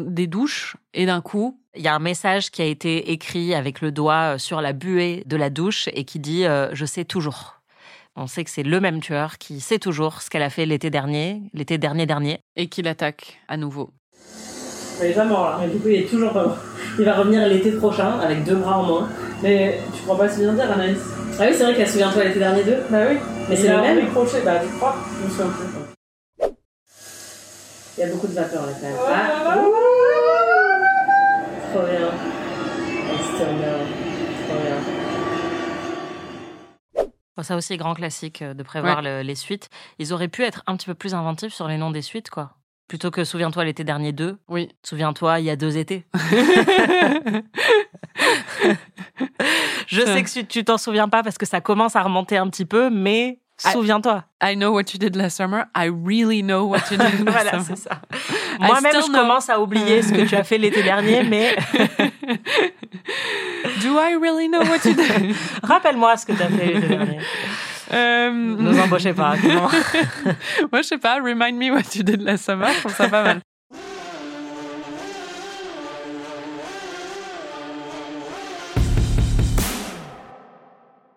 [0.00, 3.80] des douches et d'un coup, Il y a un message qui a été écrit avec
[3.80, 7.04] le doigt euh, sur la buée de la douche et qui dit euh, Je sais
[7.04, 7.60] toujours.
[8.14, 10.88] On sait que c'est le même tueur qui sait toujours ce qu'elle a fait l'été
[10.88, 12.38] dernier, l'été dernier dernier.
[12.54, 13.90] et qu'il attaque à nouveau.
[15.00, 16.58] Il est pas mort là, mais du coup il est toujours pas mort.
[16.96, 19.08] Il va revenir l'été prochain avec deux bras en moins.
[19.42, 20.98] Mais tu crois pas se bien dire, Anaïs?
[21.40, 22.78] Ah oui, c'est vrai qu'elle se souvient-toi l'été dernier d'eux.
[22.88, 23.16] Bah oui.
[23.48, 24.96] Mais c'est le même bah je crois.
[25.20, 25.83] Je me souviens plus.
[27.96, 28.96] Il y a beaucoup de vapeur là quand même.
[29.06, 29.72] Ah, ouh.
[31.72, 32.10] Trop bien.
[33.14, 33.80] External.
[34.48, 34.78] Trop bien.
[37.36, 39.68] Bon, ça aussi, grand classique euh, de prévoir le- les suites.
[39.98, 42.52] Ils auraient pu être un petit peu plus inventifs sur les noms des suites, quoi.
[42.86, 44.68] Plutôt que Souviens-toi l'été dernier 2, Oui.
[44.84, 46.04] Souviens-toi il y a deux étés.
[49.86, 52.64] Je sais que tu- t'en souviens pas parce que ça commence à remonter un petit
[52.66, 53.40] peu, mais.
[53.58, 54.24] Souviens-toi.
[54.42, 55.66] I know what you did last summer.
[55.74, 57.64] I really know what you did last voilà, summer.
[57.64, 58.00] c'est ça.
[58.60, 59.18] Moi-même, je know.
[59.20, 61.56] commence à oublier ce que tu as fait l'été dernier, mais
[63.82, 65.34] Do I really know what you did?
[65.62, 67.18] rappelle-moi ce que tu as fait l'été dernier.
[67.92, 69.34] Euh, Ne nous embauchez pas.
[70.72, 71.16] Moi, je sais pas.
[71.16, 72.68] Remind me what you did last summer.
[72.72, 73.40] Je trouve ça pas mal.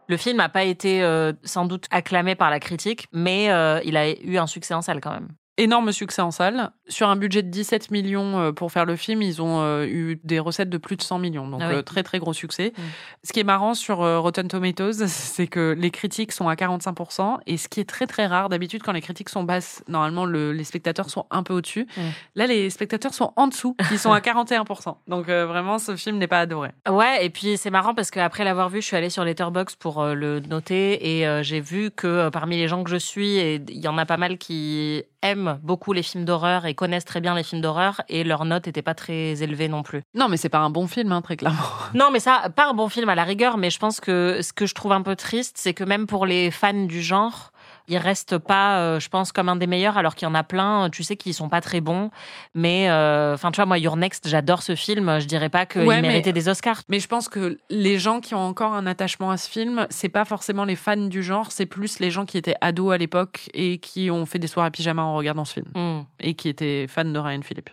[0.08, 3.98] Le film n'a pas été euh, sans doute acclamé par la critique, mais euh, il
[3.98, 5.30] a eu un succès en salle quand même.
[5.58, 6.72] Énorme succès en salle.
[6.90, 10.20] Sur un budget de 17 millions euh, pour faire le film, ils ont euh, eu
[10.24, 11.48] des recettes de plus de 100 millions.
[11.48, 11.76] Donc, Ah oui.
[11.76, 12.74] euh, très, très gros succès.
[12.78, 12.82] Mm.
[13.24, 17.38] Ce qui est marrant sur Rotten Tomatoes, c'est que les critiques sont à 45%.
[17.48, 20.52] Et ce qui est très, très rare, d'habitude, quand les critiques sont basses, normalement, le-
[20.54, 21.88] les spectateurs sont un peu au-dessus.
[21.98, 22.02] Mm.
[22.36, 23.76] Là, les spectateurs sont en dessous.
[23.92, 24.98] Ils sont à 41%.
[25.08, 26.70] Donc, euh, vraiment, ce film n'est pas adoré.
[26.90, 30.02] Ouais, et puis c'est marrant parce qu'après l'avoir vu, je suis allée sur Letterboxd pour
[30.02, 33.64] euh, le noter et euh, j'ai vu que parmi les gens que je suis, il
[33.78, 37.36] y en a pas mal qui aiment beaucoup les films d'horreur et connaissent très bien
[37.36, 40.04] les films d'horreur et leur note n'était pas très élevée non plus.
[40.16, 41.60] Non, mais c'est pas un bon film, hein, très clairement.
[41.94, 44.54] Non, mais ça, pas un bon film à la rigueur, mais je pense que ce
[44.54, 47.52] que je trouve un peu triste, c'est que même pour les fans du genre,
[47.90, 50.44] il reste pas, euh, je pense, comme un des meilleurs, alors qu'il y en a
[50.44, 52.12] plein, tu sais, qui sont pas très bons.
[52.54, 55.20] Mais, euh, enfin, tu vois, moi, Your Next, j'adore ce film.
[55.20, 56.82] Je dirais pas qu'il Ouais, mais- méritait des Oscars.
[56.90, 60.10] Mais je pense que les gens qui ont encore un attachement à ce film, c'est
[60.10, 63.50] pas forcément les fans du genre, c'est plus les gens qui étaient ados à l'époque
[63.54, 66.02] et qui ont fait des soirées pyjama en regardant ce film Hmm.
[66.20, 67.70] et qui étaient fans de Ryan Philippe.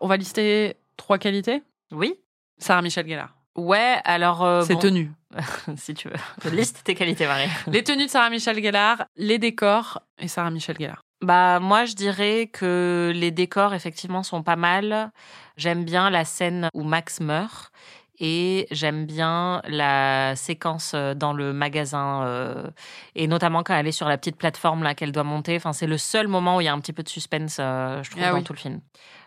[0.00, 1.62] On va lister trois qualités?
[1.92, 2.14] Oui.
[2.62, 3.34] Sarah Michel Gellar.
[3.56, 4.42] Ouais, alors.
[4.44, 5.10] euh, bon, tenues.
[5.76, 6.50] si tu veux.
[6.52, 7.48] Liste tes qualités, Marie.
[7.66, 11.02] Les tenues de Sarah Michel Gellar, les décors et Sarah Michel Gellar.
[11.22, 15.12] Bah moi je dirais que les décors effectivement sont pas mal.
[15.56, 17.70] J'aime bien la scène où Max meurt
[18.18, 22.68] et j'aime bien la séquence euh, dans le magasin euh,
[23.14, 25.54] et notamment quand elle est sur la petite plateforme là qu'elle doit monter.
[25.56, 28.02] Enfin c'est le seul moment où il y a un petit peu de suspense euh,
[28.02, 28.42] je trouve Ah dans oui.
[28.44, 28.80] tout le film.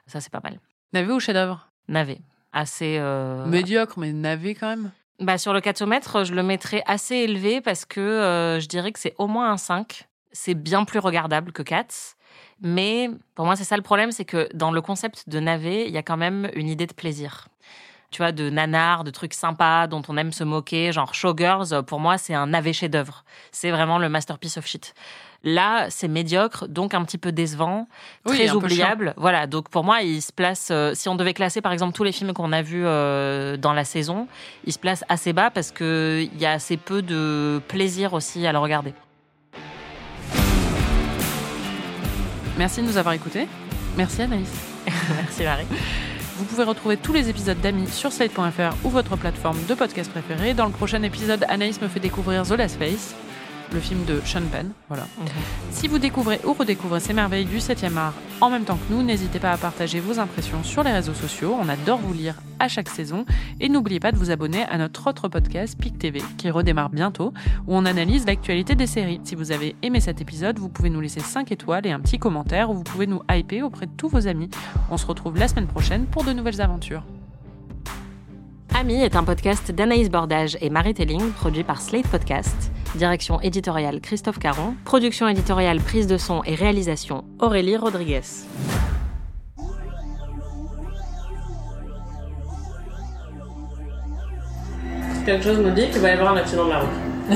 [0.05, 0.59] Ça c'est pas mal.
[0.91, 1.69] Navet ou chef-d'œuvre?
[1.87, 2.19] Navet
[2.55, 4.91] assez euh, Médiocre, mais navet quand même.
[5.19, 8.91] bah, sur le 4 mètre, je le mettrais assez élevé parce que euh, je dirais
[8.91, 10.07] que c'est au moins un 5.
[10.31, 12.15] C'est bien plus regardable que Cats.
[12.61, 15.93] Mais pour moi, c'est ça le problème, c'est que dans le concept de navet, il
[15.93, 17.47] y a quand même une idée de plaisir.
[18.11, 21.99] Tu vois, de nanar, de trucs sympas dont on aime se moquer, genre Showgirls, pour
[21.99, 23.25] moi, c'est un navet chef-d'œuvre.
[23.51, 24.93] C'est vraiment le masterpiece of shit.
[25.47, 27.87] Là, c'est médiocre, donc un petit peu décevant,
[28.25, 29.13] Oui, très oubliable.
[29.15, 30.69] Voilà, donc pour moi, il se place.
[30.71, 33.71] euh, si on devait classer, par exemple, tous les films qu'on a vus euh, dans
[33.73, 34.27] la saison,
[34.65, 38.45] il se place assez bas parce que il y a assez peu de plaisir aussi
[38.47, 38.93] à le regarder.
[42.57, 43.47] Merci de nous avoir écoutés.
[43.97, 44.49] Merci Anaïs.
[45.15, 45.65] Merci Marie.
[46.37, 50.53] Vous pouvez retrouver tous les épisodes d'Amis sur slate.fr ou votre plateforme de podcast préférée.
[50.53, 53.15] Dans le prochain épisode, Anaïs me fait découvrir The Last Face,
[53.75, 54.71] le film de Sean Penn.
[54.87, 55.05] Voilà.
[55.69, 59.03] Si vous découvrez ou redécouvrez ces merveilles du 7e art en même temps que nous,
[59.03, 61.55] n'hésitez pas à partager vos impressions sur les réseaux sociaux.
[61.61, 63.25] On adore vous lire à chaque saison.
[63.59, 67.33] Et n'oubliez pas de vous abonner à notre autre podcast, PIC TV, qui redémarre bientôt,
[67.67, 69.19] où on analyse l'actualité des séries.
[69.25, 72.17] Si vous avez aimé cet épisode, vous pouvez nous laisser 5 étoiles et un petit
[72.17, 74.49] commentaire, ou vous pouvez nous hyper auprès de tous vos amis.
[74.89, 77.03] On se retrouve la semaine prochaine pour de nouvelles aventures.
[78.73, 82.71] Ami est un podcast d'Anaïs Bordage et Marie Telling, produit par Slate Podcast.
[82.95, 84.75] Direction éditoriale Christophe Caron.
[84.85, 88.21] Production éditoriale, prise de son et réalisation Aurélie Rodriguez.
[95.25, 96.89] Quelque chose me dit qu'il va y avoir un accident de la route.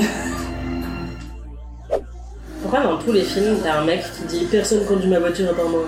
[2.62, 5.54] Pourquoi dans tous les films, t'as un mec qui dit personne conduit ma voiture à
[5.54, 5.84] part moi?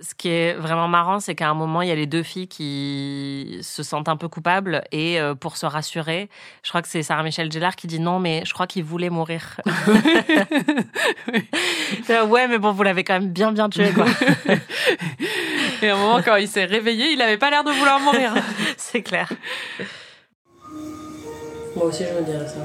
[0.00, 2.46] Ce qui est vraiment marrant, c'est qu'à un moment, il y a les deux filles
[2.46, 6.28] qui se sentent un peu coupables et euh, pour se rassurer,
[6.62, 9.10] je crois que c'est Sarah Michelle Gellar qui dit non, mais je crois qu'il voulait
[9.10, 9.60] mourir.
[12.10, 14.06] Euh, ouais, mais bon, vous l'avez quand même bien bien tué, quoi.
[15.82, 18.34] Et à un moment, quand il s'est réveillé, il avait pas l'air de vouloir mourir.
[18.76, 19.30] c'est clair.
[21.76, 22.58] Moi aussi, je me dirais ça.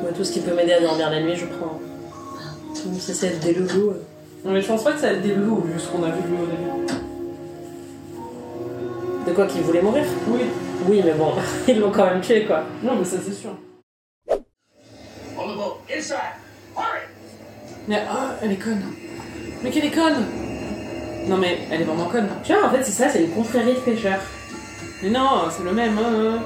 [0.00, 1.80] Moi, tout ce qui peut m'aider à dormir la nuit, je prends.
[2.86, 3.94] Même si c'est des loulous.
[4.44, 6.20] Non, mais je pense pas que ça a des loups, vu ce qu'on a vu
[6.34, 6.86] au début.
[9.26, 10.40] De quoi qu'il voulait mourir Oui.
[10.86, 11.32] Oui, mais bon,
[11.68, 12.62] ils l'ont quand même tué, quoi.
[12.82, 13.50] Non, mais ça, c'est sûr.
[16.76, 17.00] Hurry!
[17.88, 18.82] Mais ah, elle est conne.
[19.62, 20.24] Mais qu'elle est conne
[21.26, 22.28] Non, mais elle est vraiment conne.
[22.44, 24.20] Tu vois, en fait, c'est ça, c'est une confrérie de pêcheurs.
[25.02, 25.98] Mais non, c'est le même.
[25.98, 26.42] Hein.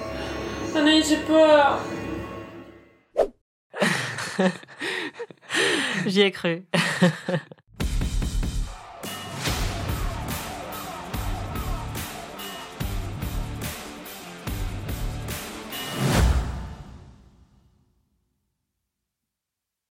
[0.76, 1.80] Anaïs, j'ai peur.
[6.07, 6.64] J'y ai cru.